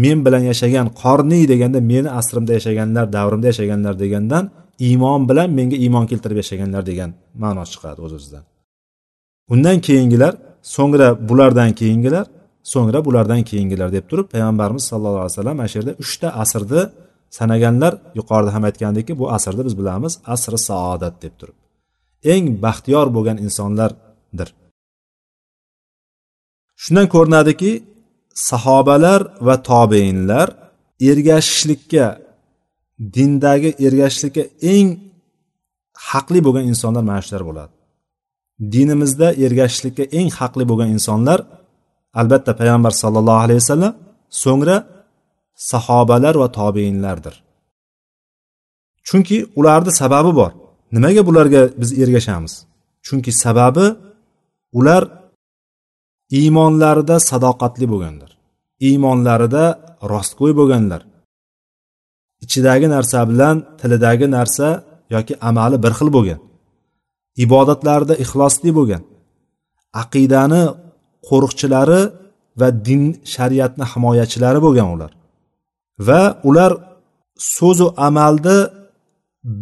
men 0.02 0.18
bilan 0.26 0.42
yashagan 0.50 0.87
qorniy 1.02 1.44
deganda 1.52 1.78
meni 1.92 2.11
asrimda 2.20 2.52
yashaganlar 2.59 3.04
davrimda 3.16 3.47
yashaganlar 3.52 3.94
degandan 4.02 4.44
iymon 4.87 5.20
bilan 5.30 5.49
menga 5.59 5.76
iymon 5.85 6.04
keltirib 6.11 6.38
yashaganlar 6.42 6.82
degan 6.90 7.11
ma'no 7.42 7.64
chiqadi 7.73 7.99
o'z 8.06 8.12
o'zidan 8.18 8.44
undan 9.52 9.76
keyingilar 9.87 10.32
so'ngra 10.75 11.09
bulardan 11.28 11.70
keyingilar 11.80 12.26
so'ngra 12.73 12.99
bulardan 13.06 13.42
keyingilar 13.50 13.88
deb 13.97 14.04
turib 14.11 14.26
payg'ambarimiz 14.35 14.85
sallallohu 14.90 15.25
alayhi 15.25 15.37
vasallam 15.37 15.56
mana 15.61 15.68
shu 15.73 15.76
yerda 15.80 15.92
uchta 16.04 16.28
asrni 16.42 16.82
sanaganlar 17.38 17.92
yuqorida 18.18 18.50
ham 18.54 18.64
aytgandikki 18.68 19.12
bu 19.20 19.25
asrni 19.37 19.62
biz 19.68 19.75
bilamiz 19.80 20.12
asri 20.34 20.58
saodat 20.68 21.14
deb 21.25 21.34
turib 21.40 21.58
eng 22.34 22.46
baxtiyor 22.64 23.06
bo'lgan 23.16 23.38
insonlardir. 23.46 24.49
Shundan 26.82 27.06
ko'rinadiki 27.14 27.72
sahobalar 28.50 29.20
va 29.46 29.56
tobeinlar 29.70 30.49
ergashishlikka 31.10 32.06
dindagi 33.16 33.70
ergashishlikka 33.87 34.42
eng 34.75 34.88
haqli 36.08 36.40
bo'lgan 36.46 36.64
insonlar 36.72 37.02
mana 37.10 37.22
shular 37.26 37.42
bo'ladi. 37.49 37.72
Dinimizda 38.75 39.28
ergashishlikka 39.44 40.04
eng 40.18 40.28
haqli 40.38 40.64
bo'lgan 40.70 40.88
insonlar 40.96 41.38
albatta 42.20 42.52
payg'ambar 42.60 42.92
sallallohu 43.02 43.40
alayhi 43.44 43.60
vasallam 43.62 43.94
so'ngra 44.44 44.76
sahobalar 45.69 46.35
va 46.43 46.49
tobeinlardir. 46.59 47.35
Chunki 49.07 49.37
ularni 49.59 49.93
sababi 50.00 50.33
bor. 50.40 50.52
Nimaga 50.95 51.23
bularga 51.29 51.62
biz 51.81 51.90
ergashamiz? 52.02 52.52
Chunki 53.07 53.33
sababi 53.45 53.87
ular 54.79 55.02
iymonlarida 56.38 57.17
sadoqatli 57.31 57.87
bo'lganlar. 57.93 58.31
Iymonlarida 58.88 59.64
rostgo'y 60.12 60.52
bo'lganlar. 60.61 61.02
Ichidagi 62.45 62.87
narsa 62.95 63.19
bilan 63.31 63.57
tilidagi 63.81 64.26
narsa 64.37 64.69
yoki 65.14 65.35
amali 65.49 65.76
bir 65.85 65.93
xil 65.99 66.09
bo'lgan. 66.17 66.40
Ibodatlarida 67.45 68.14
ixlosli 68.25 68.71
bo'lgan. 68.79 69.02
Aqidani 70.02 70.62
qo'riqchilari 71.29 72.00
va 72.61 72.69
din 72.87 73.02
shariatni 73.35 73.85
himoyachilari 73.93 74.61
bo'lgan 74.67 74.88
ular. 74.95 75.11
Va 76.09 76.23
ular 76.49 76.73
so'zu 77.57 77.87
amalda 78.09 78.57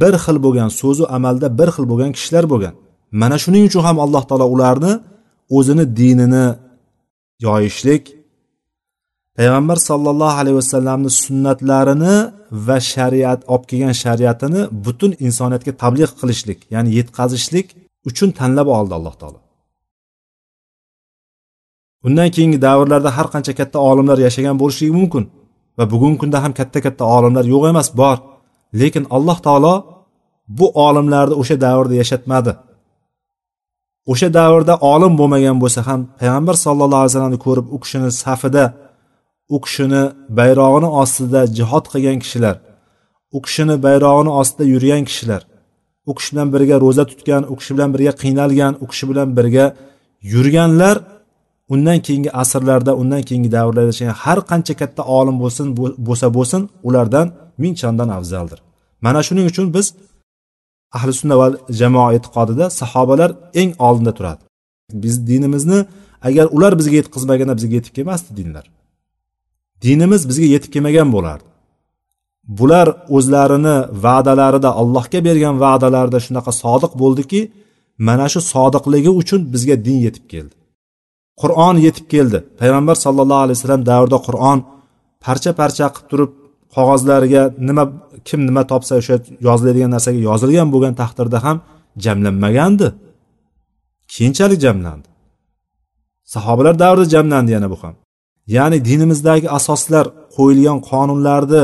bir 0.00 0.14
xil 0.24 0.36
bo'lgan 0.44 0.70
so'zu 0.80 1.04
amalda 1.16 1.46
bir 1.58 1.68
xil 1.74 1.84
bo'lgan 1.90 2.10
kishilar 2.16 2.44
bo'lgan. 2.52 2.74
Mana 3.20 3.36
shuning 3.44 3.64
uchun 3.68 3.82
ham 3.88 3.96
alloh 4.04 4.22
taolo 4.28 4.46
ularni 4.54 4.92
o'zini 5.56 5.84
dinini 5.98 6.46
yoyishlik 7.46 8.02
payg'ambar 9.38 9.78
sollallohu 9.88 10.36
alayhi 10.42 10.58
vasallamni 10.62 11.10
sunnatlarini 11.24 12.14
va 12.66 12.76
shariat 12.92 13.40
olib 13.52 13.64
kelgan 13.70 13.94
shariatini 14.04 14.60
butun 14.86 15.10
insoniyatga 15.26 15.72
tabliq 15.82 16.10
qilishlik 16.20 16.58
ya'ni 16.74 16.90
yetkazishlik 16.98 17.66
uchun 18.10 18.28
tanlab 18.38 18.68
oldi 18.78 18.92
alloh 18.98 19.14
taolo. 19.20 19.40
Undan 22.06 22.28
keyingi 22.34 22.58
davrlarda 22.66 23.10
har 23.16 23.26
qancha 23.34 23.52
katta 23.60 23.78
olimlar 23.90 24.18
yashagan 24.26 24.56
bo'lishligi 24.62 24.92
mumkin. 25.00 25.24
Va 25.78 25.84
bugungi 25.92 26.18
kunda 26.22 26.38
ham 26.44 26.52
katta 26.58 26.78
katta 26.86 27.04
olimlar 27.16 27.44
yo'q 27.54 27.64
emas 27.72 27.88
bor. 28.00 28.16
Lekin 28.80 29.04
alloh 29.16 29.38
taolo 29.46 29.74
bu 30.58 30.66
olimlarni 30.86 31.34
o'sha 31.40 31.56
davrda 31.64 31.94
yashatmadi. 32.02 32.52
O'sha 34.12 34.28
davrda 34.38 34.74
olim 34.92 35.12
bo'lmagan 35.20 35.56
bo'lsa 35.62 35.80
ham 35.88 36.00
payg'ambar 36.20 36.54
sallallohu 36.64 37.00
alayhi 37.02 37.12
vasallamni 37.12 37.40
ko'rib 37.46 37.66
u 37.74 37.76
kishini 37.82 38.10
safida 38.22 38.64
u 39.54 39.56
kishini 39.64 40.02
bayrog'ini 40.38 40.88
ostida 41.02 41.40
jihod 41.58 41.84
qilgan 41.92 42.18
kishilar 42.24 42.56
u 43.36 43.38
kishini 43.44 43.74
bayrog'ini 43.86 44.32
ostida 44.40 44.64
yurgan 44.72 45.04
kishilar 45.10 45.42
u 46.10 46.14
kishi 46.14 46.30
bilan 46.34 46.48
birga 46.54 46.76
ro'za 46.84 47.04
tutgan 47.10 47.42
u 47.52 47.54
kishi 47.58 47.72
bilan 47.76 47.90
birga 47.94 48.12
qiynalgan 48.22 48.72
u 48.82 48.86
kishi 48.90 49.04
bilan 49.10 49.28
birga 49.38 49.66
yurganlar 50.32 50.96
undan 51.72 51.98
keyingi 52.06 52.30
asrlarda 52.42 52.92
undan 53.02 53.22
keyingi 53.28 53.50
davrlarda 53.56 53.90
yashagan 53.92 54.16
har 54.24 54.38
qancha 54.50 54.74
katta 54.80 55.02
olim 55.18 55.36
bo'lsin 55.42 55.66
bo'lsa 56.08 56.26
bo'lsin 56.36 56.62
ulardan 56.88 57.26
ming 57.62 57.74
chandon 57.80 58.08
afzaldir. 58.18 58.58
Mana 59.04 59.20
shuning 59.26 59.46
uchun 59.52 59.66
biz 59.76 59.86
ahli 60.96 61.12
sunna 61.20 61.34
va 61.40 61.46
jamoa 61.80 62.08
e'tiqodida 62.16 62.64
sahobalar 62.80 63.30
eng 63.60 63.72
oldinda 63.86 64.12
turadi. 64.18 64.42
Biz 65.04 65.14
dinimizni 65.30 65.80
agar 66.28 66.46
ular 66.56 66.72
bizga 66.78 66.96
yetkazmaganda 67.00 67.54
bizga 67.58 67.74
yetib 67.78 67.92
kelmasdi 67.96 68.30
dinlar. 68.40 68.64
Dinimiz 69.82 70.22
bizga 70.28 70.46
yetib 70.54 70.70
kelmagan 70.74 71.08
bo'lardi. 71.16 71.48
Bular 72.58 72.88
o'zlarini 73.16 73.76
va'dalarida 74.04 74.70
allohga 74.80 75.20
bergan 75.28 75.54
va'dalarida 75.64 76.18
shunaqa 76.26 76.52
sodiq 76.62 76.92
bo'ldiki 77.02 77.40
mana 78.08 78.26
shu 78.32 78.40
sodiqligi 78.54 79.10
uchun 79.20 79.40
bizga 79.52 79.76
din 79.86 79.98
yetib 80.06 80.24
keldi. 80.32 80.54
Qur'on 81.42 81.76
yetib 81.86 82.06
keldi. 82.14 82.38
Payg'ambar 82.60 82.96
sallallohu 83.04 83.42
alayhi 83.44 83.56
vasallam 83.58 83.82
davrida 83.90 84.18
qur'on 84.26 84.58
parcha 85.24 85.50
parcha 85.60 85.86
qilib 85.94 86.06
turib 86.10 86.30
qog'ozlariga 86.74 87.42
nima 87.68 87.84
kim 88.28 88.40
nima 88.48 88.62
topsa 88.72 88.92
o'sha 89.00 89.16
yoziladigan 89.48 89.90
narsaga 89.94 90.20
yozilgan 90.28 90.68
bo'lgan 90.74 90.94
taqdirda 91.02 91.38
ham 91.46 91.56
jamlanmagandi. 92.04 92.88
Keyinchalik 94.12 94.60
jamlandi. 94.66 95.08
Sahobalar 96.34 96.74
davrida 96.82 97.08
jamlandi 97.14 97.50
yana 97.56 97.68
bu 97.72 97.76
ham. 97.82 97.94
Ya'ni 98.56 98.78
dinimizdagi 98.88 99.48
asoslar 99.58 100.06
qo'yilgan 100.36 100.78
qonunlarni 100.90 101.62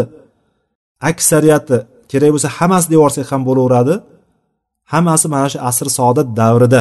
aksariyati 1.10 1.78
kerak 2.10 2.30
bo'lsa 2.34 2.48
hammasi 2.58 2.86
deb 2.90 2.96
yuborsak 2.98 3.26
ham 3.32 3.42
bo'laveradi. 3.48 3.94
Hammasi 4.92 5.26
mana 5.34 5.48
shu 5.52 5.58
asr 5.70 5.86
saodat 5.98 6.28
davrida 6.40 6.80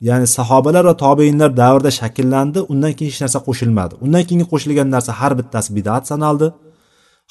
ya'ni 0.00 0.26
sahobalar 0.36 0.84
va 0.90 0.94
tobeinlar 1.04 1.50
davrida 1.62 1.90
shakllandi 2.00 2.60
undan 2.72 2.92
keyin 2.96 3.10
hech 3.12 3.20
narsa 3.24 3.38
qo'shilmadi. 3.48 3.94
Undan 4.04 4.22
keyingi 4.26 4.46
qo'shilgan 4.52 4.88
narsa 4.94 5.12
har 5.20 5.32
bittasi 5.40 5.70
bidat 5.78 6.02
sanaldi. 6.10 6.46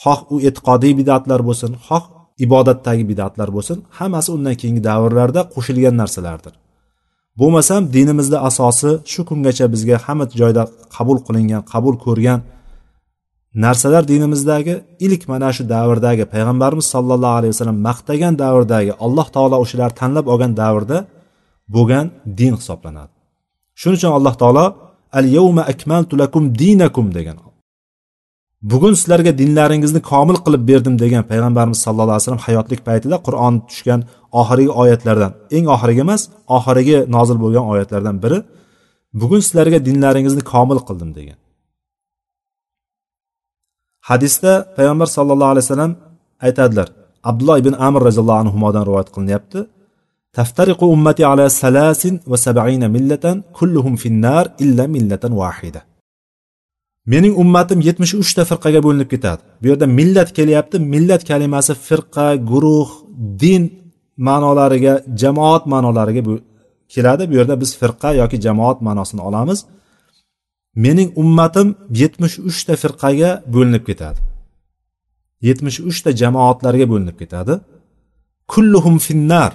Xoh 0.04 0.20
u 0.34 0.36
e'tiqodiy 0.48 0.94
bidatlar 1.00 1.40
bo'lsin 1.48 1.72
xoh 1.88 2.04
ibodatdagi 2.46 3.04
bidatlar 3.12 3.50
bo'lsin 3.56 3.78
hammasi 3.98 4.30
undan 4.38 4.56
keyingi 4.62 4.82
davrlarda 4.90 5.42
qo'shilgan 5.54 5.96
narsalardir. 6.02 6.54
Bo'lmasam 7.40 7.82
dinimizda 7.96 8.38
asosi 8.50 8.92
shu 9.12 9.22
kungacha 9.30 9.66
bizga 9.74 9.98
hamma 10.06 10.26
joyda 10.42 10.64
qabul 10.96 11.18
qilingan 11.28 11.62
qabul 11.74 11.96
ko'rgan 12.06 12.40
narsalar 13.66 14.04
dinimizdagi 14.12 14.76
ilk 15.06 15.22
mana 15.32 15.50
shu 15.56 15.64
davrdagi 15.76 16.26
payg'ambarimiz 16.34 16.88
sollallohu 16.94 17.36
alayhi 17.40 17.54
vasallam 17.54 17.80
maqtagan 17.90 18.34
davrdagi 18.44 18.92
alloh 19.06 19.28
taolo 19.36 19.56
o'shalarni 19.64 19.96
tanlab 20.02 20.26
olgan 20.34 20.54
davrda 20.62 20.98
bo'lgan 21.76 22.06
din 22.40 22.54
hisoblanadi. 22.60 23.14
Shuning 23.80 23.98
uchun 24.00 24.12
alloh 24.18 24.34
taolo 24.42 24.66
al 25.20 25.26
yawma 25.38 25.64
akmaltu 25.74 26.14
lakum 26.22 26.44
dinakum 26.62 27.08
degan 27.18 27.38
bugun 28.62 28.94
sizlarga 29.00 29.32
dinlaringizni 29.42 30.02
komil 30.12 30.38
qilib 30.46 30.64
berdim 30.70 30.96
degan 31.04 31.24
payg'ambarimiz 31.32 31.80
sallallohu 31.86 32.16
alayhi 32.16 32.26
vasallam 32.26 32.44
hayotlik 32.48 32.82
paytida 32.88 33.16
qur'on 33.28 33.54
tushgan 33.70 34.02
oxirgi 34.42 34.72
oyatlardan 34.82 35.32
eng 35.58 35.66
oxirgi 35.76 36.02
emas 36.08 36.22
oxirgi 36.58 36.98
nozil 37.16 37.38
bo'lgan 37.44 37.66
oyatlardan 37.74 38.16
biri 38.24 38.40
bugun 39.22 39.42
sizlarga 39.46 39.80
dinlaringizni 39.88 40.44
komil 40.54 40.80
qildim 40.88 41.10
degan. 41.20 41.38
Hadisda 44.10 44.52
payg'ambar 44.78 45.08
sallallohu 45.18 45.52
alayhi 45.54 45.66
vasallam 45.68 45.94
aytadilar 46.48 46.88
abdulloh 47.30 47.58
ibn 47.62 47.74
amr 47.88 48.02
roziyallohu 48.08 48.40
anhudan 48.44 48.84
rivoyat 48.90 49.10
qilinyapti 49.16 49.60
تفترق 50.37 50.85
أمتي 50.85 51.25
على 51.25 51.49
ثلاث 51.49 52.03
وسبعين 52.27 52.91
ملة 52.91 53.43
كلهم 53.53 53.97
في 53.97 54.09
النار 54.13 54.45
إلا 54.61 54.87
ملة 54.87 55.25
واحدة 55.25 55.83
mening 57.07 57.35
ummatim 57.43 57.81
yetmish 57.89 58.15
uchta 58.23 58.43
firqaga 58.51 58.81
bo'linib 58.87 59.09
ketadi 59.15 59.43
bu 59.63 59.67
yerda 59.71 59.87
millat 59.99 60.29
kelyapti 60.39 60.77
millat 60.95 61.23
kalimasi 61.31 61.73
firqa 61.89 62.27
guruh 62.51 62.89
din 63.43 63.63
ma'nolariga 64.29 64.95
jamoat 65.23 65.63
ma'nolariga 65.73 66.23
keladi 66.95 67.25
bu 67.31 67.35
yerda 67.39 67.55
biz 67.63 67.71
firqa 67.81 68.11
yoki 68.21 68.37
jamoat 68.47 68.79
ma'nosini 68.87 69.23
olamiz 69.29 69.59
mening 70.85 71.11
ummatim 71.23 71.69
yetmish 72.01 72.37
uchta 72.49 72.75
firqaga 72.83 73.31
bo'linib 73.55 73.85
ketadi 73.89 74.21
yetmish 75.49 75.79
uchta 75.91 76.11
jamoatlarga 76.23 76.87
bo'linib 76.93 77.17
ketadi 77.23 77.55
kulluhum 78.53 78.97
finnar 79.07 79.53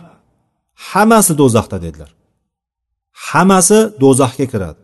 hammasi 0.91 1.33
do'zaxda 1.41 1.79
dedilar. 1.85 2.11
Hammasi 3.29 3.79
do'zaxga 4.03 4.47
kiradi. 4.53 4.83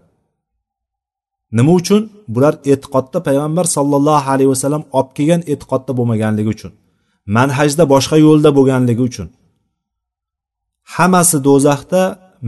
Nima 1.59 1.73
uchun? 1.81 2.03
Bular 2.35 2.55
e'tiqodda 2.73 3.19
payg'ambar 3.29 3.67
sollallohu 3.77 4.27
alayhi 4.35 4.51
vasallam 4.55 4.83
olib 4.99 5.11
kelgan 5.17 5.43
e'tiqodda 5.53 5.93
bo'lmaganligi 5.99 6.51
uchun 6.57 6.73
manhajda 7.37 7.85
boshqa 7.93 8.17
yo'lda 8.27 8.51
bo'lganligi 8.59 9.03
uchun. 9.11 9.29
Hammasi 10.95 11.37
do'zaxda 11.49 12.03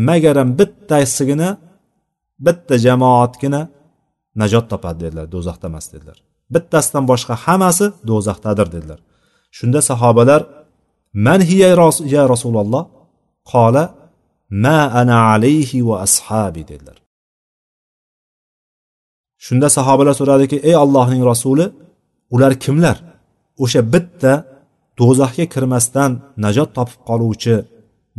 magaram 0.09 0.49
bittasigina 0.59 1.49
bitta 2.47 2.75
jamoatgina 2.87 3.61
najot 4.41 4.65
topadi 4.73 4.99
dedilar 5.05 5.27
do'zaxda 5.35 5.67
emas 5.73 5.87
dedilar. 5.93 6.19
Bittasidan 6.55 7.05
boshqa 7.11 7.35
hammasi 7.45 7.87
do'zaxdadir 8.11 8.69
dedilar. 8.75 9.01
Shunda 9.57 9.81
sahobalar 9.91 10.41
man 11.27 11.41
hiya 11.51 11.69
ya 12.15 12.23
rasululloh? 12.35 12.85
Qola 13.53 13.85
ma 14.65 14.79
ana 15.01 15.17
alayhi 15.33 15.79
va 15.89 15.97
ashabi 16.07 16.63
dedilar. 16.71 16.99
Shunda 19.45 19.69
sahobalar 19.77 20.15
so'radiki 20.21 20.57
ey 20.69 20.75
allohning 20.85 21.23
rasuli 21.31 21.67
ular 22.35 22.53
kimlar? 22.65 22.97
O'sha 23.65 23.81
bitta 23.95 24.33
do'zaxga 25.01 25.47
kirmasdan 25.55 26.11
najot 26.45 26.71
topib 26.77 27.01
qoluvchi 27.09 27.55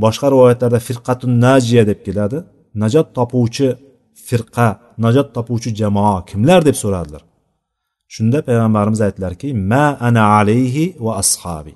boshqa 0.03 0.27
rivoyatlarda 0.33 0.79
firqatun 0.87 1.31
najiya 1.45 1.83
deb 1.89 1.99
keladi. 2.05 2.37
Najot 2.83 3.07
topuvchi 3.17 3.67
firqa 4.27 4.67
najot 5.05 5.27
topuvchi 5.35 5.69
jamoa 5.81 6.17
kimlar 6.29 6.59
deb 6.67 6.77
so'radilar. 6.83 7.23
Shunda 8.13 8.39
payg'ambarimiz 8.47 9.01
aytdilarki 9.07 9.47
ma 9.71 9.85
ana 10.07 10.23
alayhi 10.39 10.85
va 11.05 11.11
ashabi. 11.21 11.73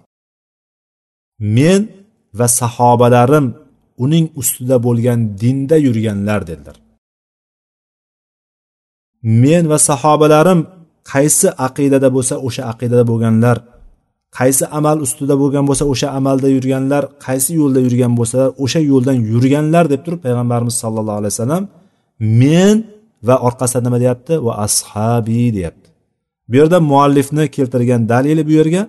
Men 1.57 1.81
va 2.39 2.47
sahobalarim 2.59 3.45
uning 4.03 4.25
ustida 4.41 4.77
bo'lgan 4.87 5.19
dinda 5.41 5.77
yurganlar 5.87 6.41
dedilar. 6.49 6.77
Men 9.43 9.63
va 9.71 9.77
sahobalarim 9.89 10.59
qaysi 11.13 11.47
aqidada 11.67 12.09
bo'lsa 12.15 12.35
o'sha 12.47 12.63
aqidada 12.71 13.03
bo'lganlar 13.11 13.57
qaysi 14.37 14.65
amal 14.77 14.97
ustida 15.05 15.35
bo'lgan 15.41 15.63
bo'lsa 15.69 15.85
o'sha 15.93 16.07
amalda 16.19 16.47
yurganlar 16.55 17.03
qaysi 17.25 17.51
yo'lda 17.61 17.79
yurgan 17.85 18.13
bo'lsalar 18.19 18.49
o'sha 18.63 18.81
yo'ldan 18.91 19.17
yurganlar 19.31 19.85
deb 19.93 20.01
turib 20.05 20.19
payg'ambarimiz 20.25 20.75
sollallohu 20.83 21.19
alayhi 21.21 21.33
vasallam 21.35 21.63
men 22.41 22.75
va 23.27 23.35
orqasida 23.47 23.81
nima 23.87 23.97
deyapti? 24.03 24.33
Va 24.45 24.53
ashabiy 24.65 25.47
deyapti. 25.57 25.89
Bu 26.49 26.55
yerda 26.59 26.77
muallifni 26.91 27.43
keltirgan 27.55 28.01
dalili 28.11 28.43
bu 28.49 28.53
yerga. 28.59 28.83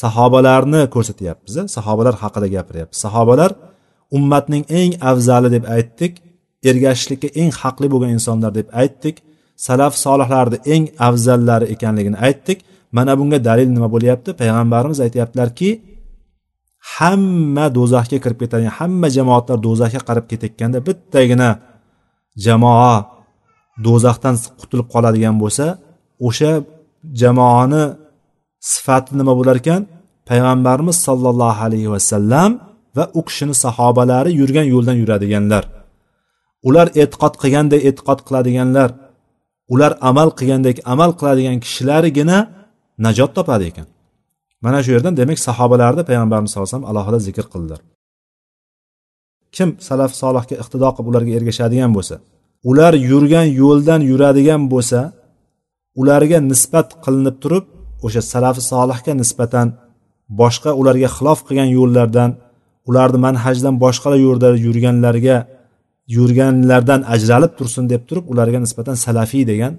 Sahobalarni 0.00 0.82
ko'rsatyapmiz 0.94 1.54
sahobalar 1.76 2.14
haqida 2.22 2.48
gapiryapmiz. 2.56 2.98
Sahobalar 3.04 3.50
ummatning 4.16 4.64
eng 4.80 4.92
afzali 5.10 5.48
deb 5.56 5.64
aytdik 5.76 6.12
ergashishlikka 6.70 7.28
eng 7.40 7.50
haqli 7.60 7.86
bo'lgan 7.92 8.10
insonlar 8.16 8.50
deb 8.58 8.68
aytdik 8.82 9.16
salaf 9.66 9.92
solihlarni 10.04 10.58
eng 10.74 10.84
afzallari 11.08 11.66
ekanligini 11.74 12.18
aytdik. 12.26 12.58
Mana 12.96 13.12
bunga 13.18 13.38
dalil 13.48 13.68
nima 13.76 13.88
bo'lyapti? 13.94 14.30
Payg'ambarimiz 14.40 14.98
aytyaptilarki 15.06 15.70
hamma 16.96 17.66
do'zaxga 17.78 18.18
kirib 18.24 18.38
ketadigan 18.42 18.74
hamma 18.80 19.08
jamoatlar 19.16 19.58
do'zaxga 19.66 20.00
qarab 20.08 20.24
ketayotganda 20.30 20.78
bittagina 20.88 21.48
jamoa 22.44 22.94
do'zaxdan 23.86 24.34
qutulib 24.60 24.86
qoladigan 24.94 25.36
bo'lsa 25.42 25.66
o'sha 26.28 26.52
jamoani 27.20 27.82
sifati 28.70 29.10
nima 29.20 29.32
bo'lar 29.38 29.56
ekan 29.62 29.82
payg'ambarimiz 30.28 30.96
sollallohu 31.06 31.60
alayhi 31.66 31.90
vasallam 31.94 32.50
va 32.96 33.04
u 33.18 33.20
kishini 33.28 33.54
sahobalari 33.64 34.30
yurgan 34.40 34.66
yo'ldan 34.74 34.96
yuradiganlar. 35.02 35.64
Ular 36.68 36.86
e'tiqod 37.02 37.34
qilganday 37.42 37.80
e'tiqod 37.88 38.20
qiladiganlar. 38.26 38.90
Ular 39.74 39.92
amal 40.10 40.28
qilgandek 40.38 40.76
amal 40.92 41.10
qiladigan 41.18 41.56
kishilargina 41.64 42.38
najot 43.04 43.30
topadi 43.36 43.64
ekan. 43.70 43.86
Mana 44.64 44.78
shu 44.84 44.90
yerdan 44.96 45.14
demak 45.20 45.38
sahobalarni 45.46 46.02
payg'ambarimiz 46.08 46.48
sallallohu 46.50 46.68
alayhi 46.68 46.78
vasallam 46.78 46.90
alohida 46.92 47.18
zikr 47.28 47.46
qildilar. 47.52 47.80
Kim 49.56 49.68
salaf 49.88 50.12
solihga 50.22 50.54
iqtido 50.62 50.88
qilib 50.94 51.08
ularga 51.10 51.32
ergashadigan 51.38 51.90
bo'lsa 51.96 52.16
ular 52.70 52.94
yurgan 53.10 53.46
yo'ldan 53.62 54.00
yuradigan 54.10 54.62
bo'lsa 54.72 55.00
ularga 56.00 56.38
nisbat 56.50 56.88
qilinib 57.04 57.36
turib 57.42 57.64
o'sha 58.06 58.22
salafi 58.32 58.62
solihga 58.72 59.12
nisbatan 59.22 59.66
boshqa 60.40 60.70
ularga 60.80 61.08
xilof 61.16 61.38
qilgan 61.46 61.68
yo'llardan 61.78 62.30
ularni 62.88 63.18
manhajdan 63.26 63.74
boshqa 63.84 64.10
yo'lda 64.26 64.48
yurganlarga 64.66 65.36
yurganlardan 66.16 67.00
ajralib 67.14 67.52
tursin 67.58 67.84
deb 67.92 68.02
turib 68.08 68.24
ularga 68.32 68.58
nisbatan 68.64 68.96
salafiy 69.06 69.44
degan 69.52 69.72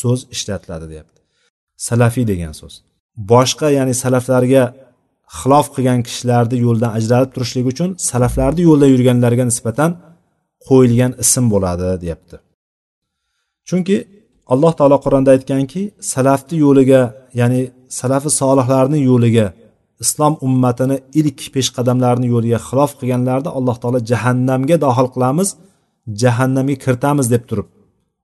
so'z 0.00 0.20
ishlatiladi 0.34 0.86
deyapti. 0.92 1.18
Salafiy 1.88 2.24
degan 2.32 2.52
so'z. 2.60 2.74
Boshqa 3.32 3.68
ya'ni 3.78 3.94
salaflarga 4.02 4.64
xilof 5.38 5.66
qilgan 5.74 6.00
kishilarni 6.06 6.56
yo'ldan 6.66 6.90
ajralib 6.98 7.30
turishlik 7.34 7.66
uchun 7.72 7.90
salaflarni 8.10 8.62
yo'lda 8.68 8.86
yurganlarga 8.94 9.44
nisbatan 9.50 9.90
qo'yilgan 10.68 11.12
ism 11.24 11.44
bo'ladi 11.52 11.88
deyapti. 12.02 12.36
Chunki 13.68 13.96
alloh 14.52 14.72
taolo 14.78 14.96
qur'onda 15.04 15.30
aytganki 15.36 15.82
salafni 16.12 16.56
yo'liga 16.64 17.00
ya'ni 17.40 17.60
salafi 18.00 18.30
solihlarni 18.40 18.98
yo'liga 19.10 19.46
islom 20.04 20.34
ummatini 20.46 20.96
ilk 21.20 21.40
peshqadamlarni 21.54 22.26
yo'liga 22.34 22.58
xilof 22.68 22.90
qilganlarni 23.00 23.50
alloh 23.58 23.76
taolo 23.82 23.98
jahannamga 24.10 24.76
dohil 24.84 25.08
qilamiz 25.14 25.48
jahannamga 26.22 26.76
kiritamiz 26.84 27.26
deb 27.34 27.44
turib 27.50 27.68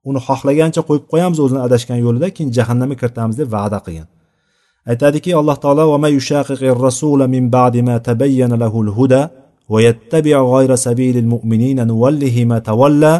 uni 0.08 0.20
xohlagancha 0.26 0.80
qo'yib 0.88 1.04
qo'yamiz 1.12 1.38
o'zini 1.44 1.60
adashgan 1.66 1.98
yo'lida 2.06 2.28
keyin 2.36 2.50
jahannamga 2.56 2.96
kiritamiz 3.00 3.36
deb 3.40 3.48
va'da 3.56 3.78
qilgan. 3.86 4.08
Aytadiki 4.90 5.30
alloh 5.40 5.56
taolo 5.64 5.84
rasula 6.86 7.24
min 7.34 7.44
ba'di 7.56 7.80
ma 7.88 7.96
tabayyana 8.08 8.56
lahul 8.62 8.90
huda 8.98 9.20
va 9.72 9.78
yattabi' 9.88 10.36
ghayra 10.52 10.76
sabilil 10.86 11.28
mu'minina 11.34 11.82
nuvallihi 11.90 12.40
ma 12.50 12.58
tawalla 12.68 13.12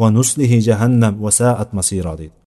va 0.00 0.06
nuslihi 0.18 0.56
jahannam 0.68 1.14
va 1.24 1.30
sa'at 1.40 1.68
masira 1.78 2.12
deydi. 2.20 2.45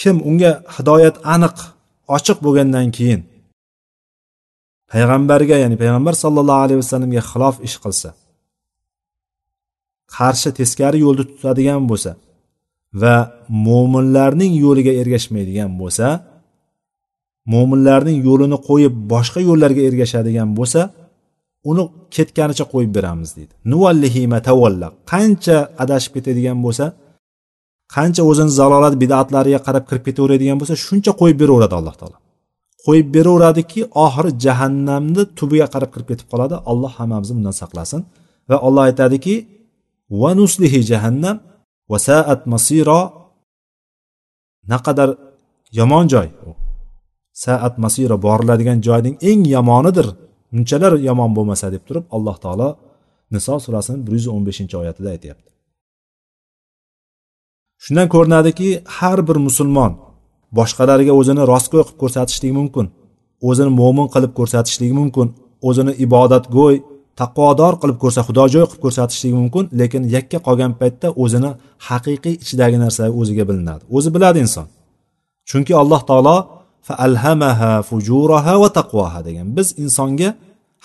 Kim 0.00 0.16
unga 0.28 0.52
hidoyat 0.76 1.16
aniq 1.34 1.56
ochiq 2.16 2.38
bo'lgandan 2.46 2.88
keyin 2.96 3.20
payg'ambarga 4.92 5.56
ya'ni 5.62 5.76
payg'ambar 5.82 6.14
sollallohu 6.24 6.62
alayhi 6.64 6.80
vasallamga 6.82 7.22
xilof 7.30 7.56
ish 7.68 7.76
qilsa 7.84 8.08
qarshi 10.16 10.50
teskari 10.58 10.98
yo'lni 11.06 11.24
tutadigan 11.30 11.82
bo'lsa 11.90 12.10
va 13.02 13.16
mo'minlarning 13.66 14.52
yo'liga 14.64 14.92
ergashmaydigan 15.00 15.70
bo'lsa 15.80 16.06
mo'minlarning 17.52 18.18
yo'lini 18.28 18.58
qo'yib 18.68 18.94
boshqa 19.12 19.40
yo'llarga 19.48 19.82
ergashadigan 19.88 20.48
bo'lsa 20.58 20.80
uni 21.70 21.84
ketganicha 22.14 22.64
qo'yib 22.72 22.92
beramiz 22.98 23.30
deydi. 23.36 23.52
Qancha 25.12 25.56
adashib 25.82 26.12
ketadigan 26.16 26.58
bo'lsa 26.66 26.84
qancha 27.94 28.22
o'zini 28.30 28.52
zalolat 28.58 28.94
bidatlariga 29.02 29.60
qarab 29.66 29.84
kirib 29.88 30.04
ketaveradigan 30.08 30.56
bo'lsa 30.60 30.74
shuncha 30.86 31.12
qo'yib 31.20 31.38
beraveradi 31.42 31.74
alloh 31.80 31.94
taolo. 32.00 32.16
Qo'yib 32.86 33.08
beraveradiki 33.16 33.80
oxiri 34.04 34.30
jahannamni 34.44 35.22
tubiga 35.38 35.66
qarab 35.74 35.90
kirib 35.94 36.08
ketib 36.10 36.26
qoladi. 36.32 36.54
Alloh 36.70 36.92
hammamizni 36.98 37.34
bundan 37.38 37.56
saqlasin. 37.62 38.00
Va 38.50 38.56
olloh 38.66 38.82
aytadiki 38.88 39.34
va 40.20 40.30
nuslihi 40.40 40.78
jahannam 40.90 41.36
va 41.90 41.98
saat 42.08 42.40
masiro 42.52 43.00
naqadar 44.72 45.10
yomon 45.78 46.04
joy. 46.12 46.28
Saat 47.44 47.74
masiro 47.84 48.16
boriladigan 48.26 48.78
joyning 48.86 49.16
eng 49.30 49.40
yomonidir. 49.56 50.06
Bunchalar 50.52 50.92
yomon 51.08 51.30
bo'lmasa 51.36 51.66
deb 51.74 51.82
turib 51.88 52.04
alloh 52.16 52.36
taolo 52.44 52.68
niso 53.34 53.54
surasini 53.64 53.98
bir 54.06 54.12
yuz 54.16 54.26
o'n 54.34 54.42
beshinchi 54.48 54.74
oyatida 54.82 55.08
aytyapti. 55.14 55.55
Shundan 57.84 58.08
ko'rinadiki 58.14 58.68
har 58.96 59.18
bir 59.28 59.36
musulmon 59.46 59.92
boshqalarga 60.58 61.12
o'zini 61.20 61.42
rostgo'y 61.52 61.82
qilib 61.86 61.98
ko'rsatishligi 62.02 62.54
mumkin 62.60 62.86
o'zini 63.48 63.70
mo'min 63.80 64.06
qilib 64.14 64.32
ko'rsatishligi 64.38 64.94
mumkin 65.00 65.26
o'zini 65.68 65.92
ibodatgo'y 66.04 66.76
taqvodor 67.20 67.74
qilib 67.82 67.98
ko'rsa 68.02 68.20
xudojo'y 68.28 68.66
qilib 68.70 68.82
ko'rsatishligi 68.84 69.36
mumkin 69.40 69.64
lekin 69.80 70.02
yakka 70.16 70.38
qolgan 70.46 70.72
paytda 70.80 71.08
o'zini 71.22 71.50
haqiqiy 71.88 72.34
ichidagi 72.42 72.76
narsa 72.84 73.02
o'ziga 73.20 73.44
bilinadi. 73.50 73.82
O'zi 73.96 74.08
biladi 74.14 74.38
inson. 74.46 74.66
Chunki 75.50 75.72
alloh 75.82 76.00
taolo 76.10 76.36
alhamaha 77.06 77.72
fujuraha 77.88 78.54
va 78.62 78.68
taqvoha 78.78 79.20
degan. 79.28 79.46
Biz 79.56 79.68
insonga 79.82 80.30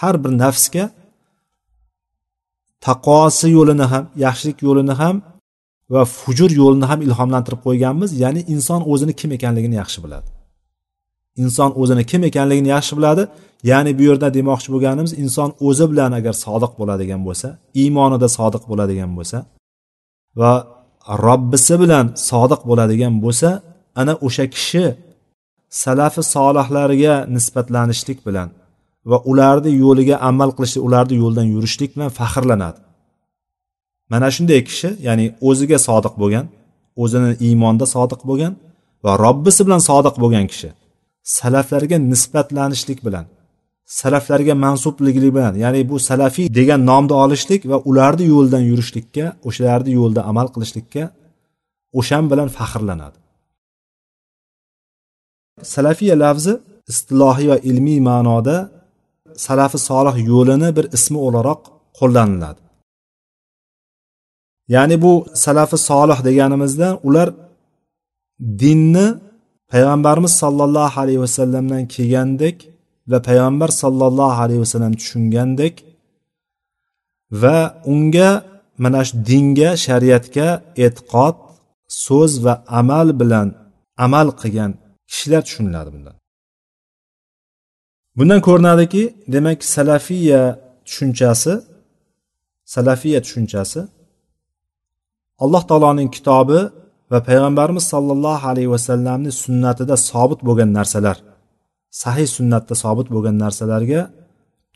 har 0.02 0.16
bir 0.24 0.32
nafsga 0.44 0.86
taqvosi 2.88 3.48
yo'lini 3.58 3.86
ham 3.92 4.04
yaxshilik 4.26 4.58
yo'lini 4.68 4.96
ham 5.02 5.16
va 5.94 6.02
fujur 6.20 6.52
yo'lini 6.62 6.86
ham 6.92 7.00
ilhomlantirib 7.08 7.62
qo'yganmiz. 7.68 8.10
Ya'ni 8.24 8.42
inson 8.54 8.82
o'zini 8.92 9.14
kim 9.20 9.32
ekanligini 9.38 9.76
yaxshi 9.82 10.00
biladi. 10.06 10.28
Inson 11.44 11.72
o'zini 11.82 12.04
kim 12.12 12.22
ekanligini 12.30 12.70
yaxshi 12.76 12.94
biladi. 13.00 13.24
Ya'ni 13.72 13.92
bu 13.98 14.04
yerda 14.10 14.28
demoqchi 14.38 14.70
bo'lganimiz 14.74 15.14
inson 15.24 15.50
o'zi 15.68 15.86
bilan 15.92 16.12
agar 16.20 16.34
sodiq 16.46 16.72
bo'ladigan 16.80 17.22
bo'lsa 17.28 17.48
iymonida 17.82 18.28
sodiq 18.38 18.64
bo'ladigan 18.72 19.12
bo'lsa 19.18 19.38
va 20.40 20.54
robbisi 21.26 21.76
bilan 21.84 22.06
sodiq 22.30 22.62
bo'ladigan 22.70 23.14
bo'lsa 23.24 23.50
ana 24.02 24.14
o'sha 24.28 24.46
kishi 24.56 24.86
salafi 25.84 26.22
solihlarga 26.36 27.14
nisbatlanishlik 27.36 28.20
bilan 28.28 28.50
va 29.10 29.18
ularni 29.32 29.72
yo'liga 29.84 30.16
amal 30.30 30.50
qilishlik 30.58 30.84
ularni 30.88 31.16
yo'lidan 31.24 31.48
yurishlik 31.54 31.90
bilan 31.96 32.10
faxrlanadi. 32.20 32.80
Mana 34.12 34.28
shunday 34.36 34.62
kishi 34.70 34.90
ya'ni 35.08 35.26
o'ziga 35.50 35.78
sodiq 35.88 36.14
bo'lgan 36.22 36.46
o'zini 37.04 37.32
iymonda 37.48 37.86
sodiq 37.96 38.22
bo'lgan 38.30 38.54
va 39.06 39.12
robbisi 39.26 39.62
bilan 39.68 39.82
sodiq 39.90 40.16
bo'lgan 40.24 40.46
kishi. 40.52 40.70
Salaflarga 41.38 41.98
nisbatlanishlik 42.12 43.00
bilan 43.08 43.26
salaflarga 44.00 44.54
mansubligi 44.66 45.22
bilan 45.38 45.54
ya'ni 45.64 45.82
bu 45.90 45.96
salafiy 46.10 46.48
degan 46.60 46.82
nomni 46.90 47.14
olishlik 47.24 47.62
va 47.72 47.78
ularni 47.90 48.26
yo'lidan 48.34 48.64
yurishlikka 48.70 49.26
o'shalarni 49.48 49.92
yo'lida 50.00 50.22
amal 50.32 50.48
qilishlikka 50.54 51.04
o'shan 52.00 52.24
bilan 52.32 52.50
faxrlanadi. 52.58 53.18
Salafiya 55.74 56.16
lafzi 56.24 56.54
istilohiy 56.92 57.48
va 57.52 57.58
ilmiy 57.70 58.00
ma'noda 58.10 58.58
salafi 59.48 59.78
solih 59.90 60.16
yo'lini 60.32 60.70
bir 60.78 60.86
ismi 60.98 61.20
o'laroq 61.28 61.62
qo'llaniladi. 62.00 62.61
Ya'ni 64.76 64.96
bu 65.04 65.14
salafi 65.46 65.78
solih 65.90 66.20
deganimizda 66.28 66.88
ular 67.08 67.30
dinni 68.62 69.08
payg'ambarimiz 69.72 70.34
sollallohu 70.44 70.96
alayhi 71.04 71.22
vasallamdan 71.26 71.84
kelgandek 71.94 72.58
va 73.12 73.18
payg'ambar 73.28 73.70
sollallohu 73.84 74.38
alayhi 74.44 74.62
vasallam 74.66 74.94
tushungandek 75.02 75.76
va 77.42 77.58
unga 77.94 78.32
mana 78.84 79.02
shu 79.08 79.16
dinga 79.30 79.70
shariatga 79.86 80.48
e'tiqod 80.86 81.36
so'z 82.06 82.32
va 82.46 82.54
amal 82.80 83.08
bilan 83.22 83.48
amal 84.06 84.28
qilgan 84.42 84.72
kishilar 85.10 85.42
tushuniladi 85.48 85.90
bundan. 85.96 86.16
Bundan 88.18 88.40
ko'rinadiki 88.48 89.04
demak 89.34 89.60
salafiya 89.76 90.42
tushunchasi 90.88 91.54
salafiya 92.76 93.20
tushunchasi 93.26 93.82
alloh 95.44 95.64
taoloning 95.70 96.10
kitobi 96.16 96.60
va 97.12 97.20
payg'ambarimiz 97.28 97.86
sollallohu 97.94 98.46
alayhi 98.52 98.72
vasallamni 98.76 99.32
sunnatida 99.44 99.96
sobit 100.10 100.40
bo'lgan 100.48 100.70
narsalar 100.78 101.18
sahiy 102.02 102.28
sunnatda 102.38 102.74
sobit 102.84 103.08
bo'lgan 103.16 103.36
narsalarga 103.44 104.02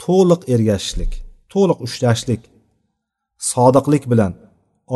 to'liq 0.04 0.42
ergashishlik 0.54 1.12
to'liq 1.54 1.80
ushlashlik 1.88 2.42
sodiqlik 3.52 4.04
bilan 4.12 4.32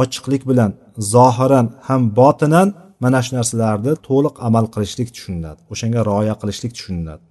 ochiqlik 0.02 0.44
bilan 0.50 0.72
zohiran 1.14 1.68
ham 1.88 2.02
botinan 2.20 2.68
mana 3.04 3.20
shu 3.26 3.32
narsalarni 3.38 3.94
to'liq 4.08 4.36
amal 4.48 4.66
qilishlik 4.74 5.10
tushuniladi 5.16 5.60
o'shanga 5.74 6.02
rioya 6.10 6.36
qilishlik 6.42 6.72
tushuniladi. 6.78 7.24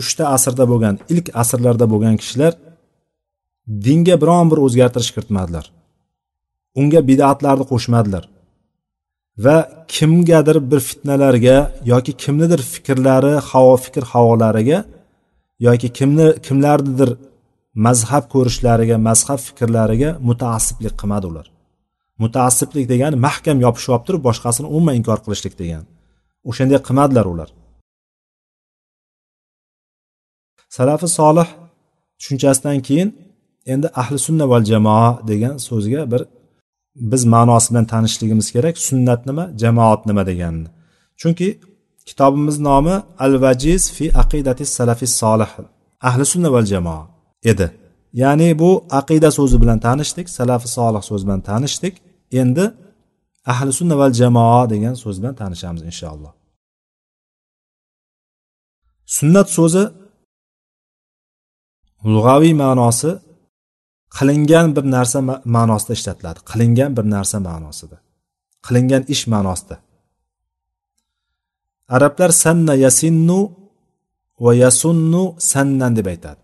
Uchta 0.00 0.24
asrda 0.36 0.64
bo'lgan 0.72 0.94
ilk 1.12 1.26
asrlarda 1.42 1.86
bo'lgan 1.92 2.16
kishilar 2.22 2.52
dinga 3.68 4.20
biron 4.22 4.50
bir 4.50 4.58
o'zgartirish 4.66 5.10
kiritmadilar. 5.14 5.70
Unga 6.80 7.00
bidatlarni 7.08 7.64
qo'shmadilar. 7.72 8.24
Va 9.44 9.56
kimgadir 9.88 10.56
bir 10.70 10.80
fitnalarga 10.88 11.56
yoki 11.92 12.12
kimnidir 12.22 12.60
fikrlari 12.72 13.34
havo 13.50 13.76
fikr 13.84 14.04
havolariga 14.12 14.78
yoki 15.66 15.88
kimni 15.98 16.26
kimlarnidir 16.46 17.10
mazhab 17.86 18.24
ko'rishlariga 18.34 18.96
mazhab 19.08 19.40
fikrlariga 19.48 20.10
mutaassiblik 20.28 20.94
qilmadi 21.00 21.26
ular. 21.32 21.46
Mutaassiblik 22.22 22.86
degani 22.92 23.16
mahkam 23.26 23.58
yopishib 23.66 23.90
olib 23.94 24.04
turib 24.06 24.22
boshqasini 24.28 24.66
umuman 24.74 24.94
inkor 25.00 25.18
qilishlik 25.24 25.54
degani. 25.60 25.86
O'shanday 26.50 26.78
qilmadilar 26.86 27.26
ular. 27.34 27.48
Salafi 30.76 31.08
solih 31.18 31.48
tushunchasidan 32.18 32.78
keyin 32.88 33.08
endi 33.72 33.88
ahli 34.00 34.18
sunna 34.26 34.44
val 34.52 34.64
jamoa 34.72 35.08
degan 35.30 35.56
so'zga 35.68 36.02
bir 36.12 36.22
biz 37.10 37.22
ma'nosi 37.34 37.68
bilan 37.70 37.86
tanishligimiz 37.92 38.48
kerak 38.54 38.76
sunnat 38.88 39.20
nima 39.28 39.44
jamoat 39.62 40.06
nima 40.08 40.22
deganini. 40.30 40.68
Chunki 41.20 41.48
kitobimiz 42.08 42.58
nomi 42.68 42.94
al 43.24 43.34
vajiz 43.44 43.82
fi 43.96 44.04
aqidati 44.22 44.64
salafi 44.76 45.06
solih 45.20 45.50
ahli 46.08 46.24
sunna 46.32 46.48
val 46.54 46.66
jamoa 46.72 47.02
edi. 47.50 47.66
Ya'ni 48.22 48.48
bu 48.58 48.70
aqida 49.00 49.30
so'zi 49.38 49.56
bilan 49.62 49.78
tanishdik 49.86 50.26
salafi 50.38 50.68
solih 50.76 51.02
so'zi 51.08 51.24
bilan 51.26 51.40
tanishdik. 51.50 51.94
Endi 52.40 52.64
ahli 53.52 53.72
sunna 53.78 53.94
val 54.00 54.12
jamoa 54.20 54.62
degan 54.72 54.94
so'z 55.02 55.16
bilan 55.20 55.34
tanishamiz 55.42 55.82
inshaalloh. 55.90 56.32
Sunnat 59.16 59.48
so'zi 59.56 59.84
lug'aviy 62.14 62.54
ma'nosi 62.62 63.10
qilingan 64.16 64.68
bir 64.76 64.84
narsa 64.96 65.18
ma'nosida 65.56 65.92
ishlatiladi. 65.98 66.40
Qilingan 66.50 66.90
bir 66.96 67.04
narsa 67.14 67.38
ma'nosida. 67.48 67.96
Qilingan 68.66 69.02
ish 69.14 69.24
ma'nosida. 69.34 69.76
Arablar 71.96 72.30
sanna 72.42 72.74
yasinnu 72.84 73.40
va 74.44 74.52
yasunnu 74.64 75.22
sannan 75.38 75.92
deb 75.98 76.06
aytadi. 76.12 76.40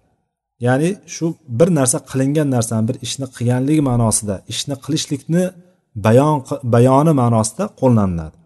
Ya'ni 0.66 0.90
shu 1.14 1.27
bir 1.59 1.68
narsa 1.79 1.99
qilingan 2.11 2.49
narsani 2.55 2.85
bir 2.88 2.96
ishni 3.07 3.27
qilganlik 3.37 3.79
ma'nosida 3.88 4.35
ishni 4.53 4.75
qilishlikni 4.85 5.44
bayon 6.07 6.37
bayoni 6.75 7.12
ma'nosida 7.20 7.64
qo'llaniladi. 7.81 8.37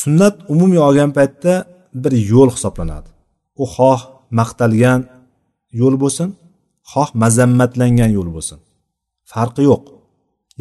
Sunnat 0.00 0.36
umumiy 0.52 0.80
olgan 0.88 1.10
paytda 1.18 1.54
bir 2.02 2.12
yo'l 2.32 2.50
hisoblanadi. 2.56 3.08
U 3.62 3.64
xoh 3.74 4.00
maqtalgan 4.38 5.00
yo'l 5.80 5.94
bo'lsin 6.02 6.28
xoh 6.92 7.10
mazammatlangan 7.22 8.10
yo'l 8.16 8.28
bo'lsin. 8.36 8.58
Farqi 9.32 9.62
yo'q. 9.70 9.82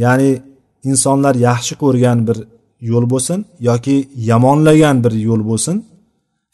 Ya'ni 0.03 0.31
insonlar 0.89 1.35
yaxshi 1.47 1.73
ko'rgan 1.83 2.19
bir 2.27 2.37
yo'l 2.91 3.05
bo'lsin 3.13 3.39
yoki 3.69 3.95
yomonlagan 4.31 4.97
bir 5.03 5.13
yo'l 5.27 5.41
bo'lsin 5.49 5.77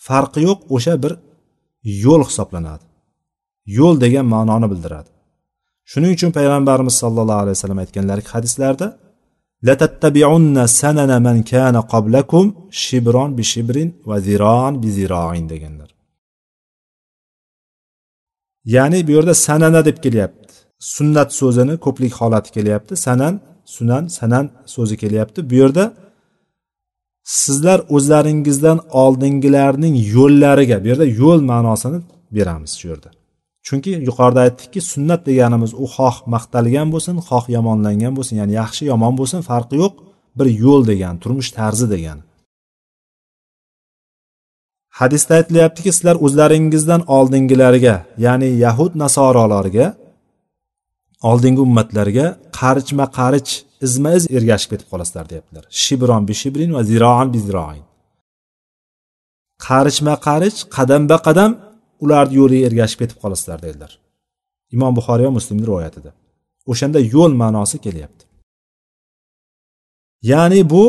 farqi 0.07 0.39
yo'q 0.47 0.59
o'sha 0.75 0.93
bir 1.03 1.13
yo'l 2.03 2.21
hisoblanadi. 2.29 2.83
Yo'l 3.77 3.95
degan 4.03 4.25
ma'noni 4.33 4.67
bildiradi. 4.73 5.09
Shuning 5.91 6.11
uchun 6.17 6.31
payg'ambarimiz 6.37 6.95
sollallohu 7.03 7.41
alayhi 7.43 7.55
vasallam 7.57 7.79
aytganlarki 7.83 8.29
hadislarda 8.35 8.87
latattabiunna 9.67 10.63
sanana 10.81 11.17
man 11.27 11.37
kana 11.51 11.81
qablakum 11.93 12.45
shibron 12.83 13.29
bi 13.37 13.43
shibrin 13.51 13.89
va 14.09 14.17
ziroan 14.27 14.73
bi 14.83 14.89
ziroin 14.97 15.45
deganlar. 15.53 15.89
Ya'ni 18.65 19.07
bu 19.07 19.11
yerda 19.11 19.33
sanana 19.33 19.85
deb 19.85 19.97
kelyapti. 20.05 20.53
Sunnat 20.79 21.33
so'zini 21.33 21.77
ko'plik 21.85 22.13
holati 22.13 22.51
kelyapti. 22.51 22.95
Sanan 22.95 23.39
sunan 23.65 24.07
sanan 24.07 24.49
so'zi 24.65 24.97
kelyapti. 24.97 25.49
Bu 25.49 25.55
yerda 25.55 25.93
sizlar 27.23 27.79
o'zlaringizdan 27.89 28.79
oldingilarning 29.03 29.95
yo'llariga 30.15 30.77
bu 30.83 30.87
yerda 30.91 31.05
yo'l 31.21 31.41
ma'nosini 31.51 31.99
beramiz 32.31 32.71
shu 32.79 32.87
yerda. 32.91 33.09
Chunki 33.67 33.91
yuqorida 34.09 34.39
aytdikki 34.47 34.81
sunnat 34.91 35.21
deganimiz 35.29 35.71
u 35.83 35.85
xoh 35.95 36.15
maqtalgan 36.33 36.87
bo'lsin 36.93 37.15
xoh 37.29 37.45
yomonlangan 37.55 38.13
bo'lsin 38.17 38.35
ya'ni 38.41 38.53
yaxshi 38.61 38.83
yomon 38.91 39.13
bo'lsin 39.19 39.41
farqi 39.49 39.75
yo'q. 39.83 39.93
Bir 40.37 40.47
yo'l 40.63 40.81
degani 40.91 41.17
turmush 41.23 41.49
tarzi 41.57 41.87
degani 41.95 42.23
hadisda 44.89 45.35
aytilyaptiki 45.39 45.91
sizlar 45.91 46.15
o'zlaringizdan 46.25 47.01
oldingilarga 47.17 47.95
ya'ni 48.25 48.49
yahud 48.65 48.91
nasorolarga 49.03 49.87
oldingi 51.29 51.61
ummatlarga 51.67 52.25
qarichma 52.59 53.05
qarich 53.19 53.51
izma 53.85 54.11
iz 54.17 54.23
ergashib 54.37 54.69
ketib 54.73 54.87
qolasizlar 54.91 55.25
deyaptilar. 55.31 55.63
Shibron 55.81 56.23
bi 56.29 56.33
shibrin 56.41 56.71
va 56.77 56.81
ziroan 56.91 57.27
bi 57.33 57.39
ziroin 57.47 57.83
qarichma 59.67 60.15
qarich 60.27 60.57
qadamba 60.75 61.17
qadam 61.27 61.51
ularni 62.03 62.35
yo'liga 62.39 62.65
ergashib 62.69 62.99
ketib 63.01 63.17
qolasizlar 63.23 63.59
dedilar 63.67 63.91
imom 64.75 64.93
buxoriy 64.97 65.25
va 65.29 65.33
muslimni 65.39 65.65
rivoyatida. 65.69 66.11
O'shanda 66.71 66.99
yo'l 67.13 67.33
ma'nosi 67.41 67.77
kelyapti. 67.85 68.23
Ya'ni 70.31 70.61
bu 70.69 70.83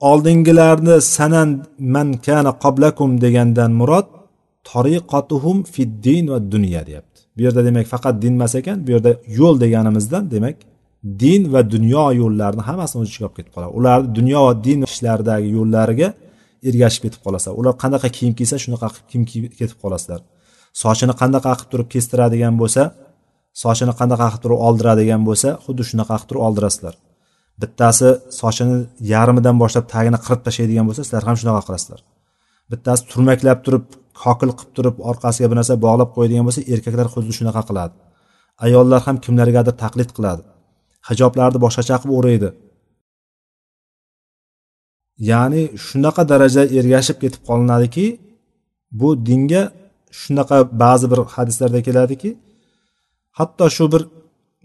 oldingilarni 0.00 1.00
sanan 1.00 1.66
man 1.78 2.08
kana 2.26 2.52
qoblakum 2.64 3.10
degandan 3.24 3.72
murod 3.80 4.06
tariqatuhum 4.70 5.64
fid 5.74 5.90
din 6.06 6.24
va 6.32 6.38
dunyo 6.54 6.82
deyapti. 6.88 7.20
Bu 7.36 7.40
yerda 7.46 7.64
demak 7.68 7.86
faqat 7.94 8.14
din 8.22 8.34
emas 8.38 8.54
ekan 8.60 8.78
bu 8.86 8.90
yerda 8.94 9.12
yo'l 9.38 9.56
deganimizdan 9.64 10.24
demak 10.34 10.56
din 11.22 11.42
va 11.52 11.60
dunyo 11.74 12.04
yo'llarini 12.20 12.62
hammasini 12.68 12.98
o'z 13.02 13.08
ichiga 13.10 13.26
olib 13.26 13.36
ketib 13.38 13.52
qoladi. 13.56 13.72
Ularni 13.78 14.08
dunyo 14.18 14.40
va 14.46 14.52
din 14.66 14.78
ishlaridagi 14.88 15.48
yo'llariga 15.58 16.08
ergashib 16.68 17.02
ketib 17.04 17.20
qolasizlar 17.26 17.54
ular 17.60 17.74
qanaqa 17.82 18.08
kiyim 18.16 18.34
kiysa 18.38 18.56
shunaqa 18.64 18.86
qilib 18.92 19.06
kiyim 19.10 19.24
kiyib 19.30 19.44
ketib 19.60 19.78
qolasizlar. 19.82 20.20
Sochini 20.82 21.14
qanaqa 21.22 21.52
qilib 21.58 21.70
turib 21.72 21.88
kestiradigan 21.94 22.54
bo'lsa 22.60 22.82
sochini 23.62 23.92
qanaqa 24.00 24.26
qilib 24.30 24.42
turib 24.44 24.58
oldiradigan 24.68 25.22
bo'lsa 25.28 25.48
xuddi 25.64 25.82
shunaqa 25.90 26.14
qilib 26.16 26.28
turib 26.30 26.42
oldirasizlar. 26.48 26.94
Bittasi 27.60 28.08
sochini 28.40 28.76
yarmidan 29.12 29.56
boshlab 29.62 29.84
tagini 29.94 30.18
qirib 30.24 30.40
tashlaydigan 30.46 30.84
bo'lsa 30.88 31.02
sizlar 31.06 31.22
ham 31.28 31.36
shunaqa 31.40 31.62
qilasizlar 31.66 32.00
bittasi 32.70 33.02
turmaklab 33.10 33.58
turib 33.66 33.84
kokil 34.22 34.50
qilib 34.58 34.72
turib 34.76 34.96
orqasiga 35.10 35.46
bir 35.50 35.56
narsa 35.60 35.74
bog'lab 35.86 36.10
qo'yadigan 36.16 36.44
bo'lsa 36.48 36.60
erkaklar 36.72 37.06
xuddi 37.14 37.32
shunaqa 37.38 37.62
qiladi. 37.68 37.94
Ayollar 38.66 39.00
ham 39.06 39.16
kimlargadir 39.24 39.74
taqlid 39.82 40.10
qiladi. 40.16 40.42
Hijoblarni 41.08 41.58
boshqacha 41.64 41.96
qilib 42.02 42.14
o'raydi. 42.18 42.48
Ya'ni 45.30 45.62
shunaqa 45.86 46.22
darajada 46.30 46.72
ergashib 46.78 47.16
ketib 47.22 47.42
qolinadiki 47.48 48.06
bu 49.00 49.08
dinga 49.28 49.62
shunaqa 50.20 50.58
ba'zi 50.82 51.06
bir 51.12 51.18
hadislarda 51.34 51.80
keladiki 51.88 52.30
hatto 53.38 53.66
shu 53.76 53.84
bir 53.92 54.02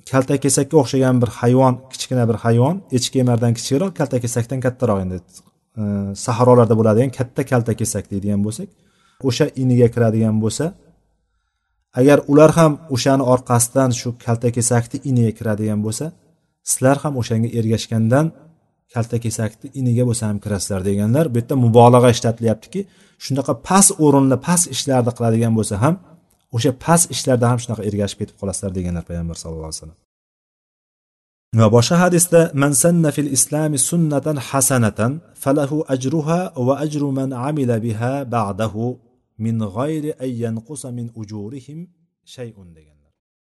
kaltakesakka 0.09 0.75
o'xshagan 0.81 1.15
bir 1.21 1.29
hayvon 1.39 1.73
kichkina 1.91 2.23
bir 2.29 2.37
hayvon 2.45 2.75
echki 2.97 3.17
emardan 3.23 3.53
kichikroq 3.57 3.91
kaltakesakdan 3.99 4.59
kattaroq 4.65 4.99
endi 5.03 5.17
e, 5.81 5.83
sahrolarda 6.25 6.75
bo'ladigan 6.79 7.11
katta 7.17 7.41
kaltakesak 7.51 8.03
deydigan 8.11 8.41
bo'lsak 8.45 8.69
o'sha 9.29 9.45
iniga 9.63 9.87
kiradigan 9.93 10.37
bo'lsa 10.43 10.65
agar 11.99 12.17
ular 12.31 12.51
ham 12.59 12.71
o'shani 12.95 13.23
orqasidan 13.33 13.91
shu 13.99 14.09
kaltakesakni 14.25 14.97
iniga 15.09 15.31
kiradigan 15.39 15.79
bo'lsa 15.85 16.05
sizlar 16.71 16.97
ham 17.03 17.13
o'shanga 17.21 17.49
ergashgandan 17.59 18.25
kaltakesakni 18.93 19.67
iniga 19.79 20.03
bo'lsa 20.09 20.23
ham 20.29 20.37
kirasizlar 20.43 20.81
deganlar. 20.89 21.25
Bu 21.33 21.37
yerda 21.39 21.55
mubolag'a 21.65 22.09
ishlatilyaptiki 22.15 22.81
shunaqa 23.25 23.53
past 23.67 23.91
o'rinda 24.05 24.37
past 24.47 24.65
ishlarni 24.75 25.11
qiladigan 25.17 25.53
bo'lsa 25.59 25.75
ham 25.83 25.95
o'sha 26.55 26.71
past 26.85 27.05
ishlarda 27.15 27.45
ham 27.51 27.59
shunaqa 27.63 27.83
ergashib 27.89 28.17
ketib 28.21 28.35
qolasizlar 28.41 28.71
deganlar 28.77 29.03
payg'ambar 29.09 29.35
sallallohu 29.41 29.69
alayhi 29.71 29.81
vasallam. 29.81 29.99
Va 31.59 31.67
boshqa 31.75 31.95
hadisda 32.03 32.41
man 32.63 32.71
sanna 32.83 33.09
fil 33.15 33.31
islami 33.37 33.77
sunnatan 33.89 34.37
hasanatan 34.49 35.11
falahu 35.43 35.77
ajruha 35.95 36.39
va 36.67 36.73
ajru 36.85 37.07
man 37.19 37.29
amila 37.49 37.75
biha 37.85 38.13
ba'dahu 38.35 38.83
min 39.45 39.55
g'ayri 39.75 40.11
an 40.25 40.31
yanqusa 40.43 40.87
min 40.97 41.07
ujurihim 41.21 41.79
shay'un 42.35 42.67
degan. 42.77 42.90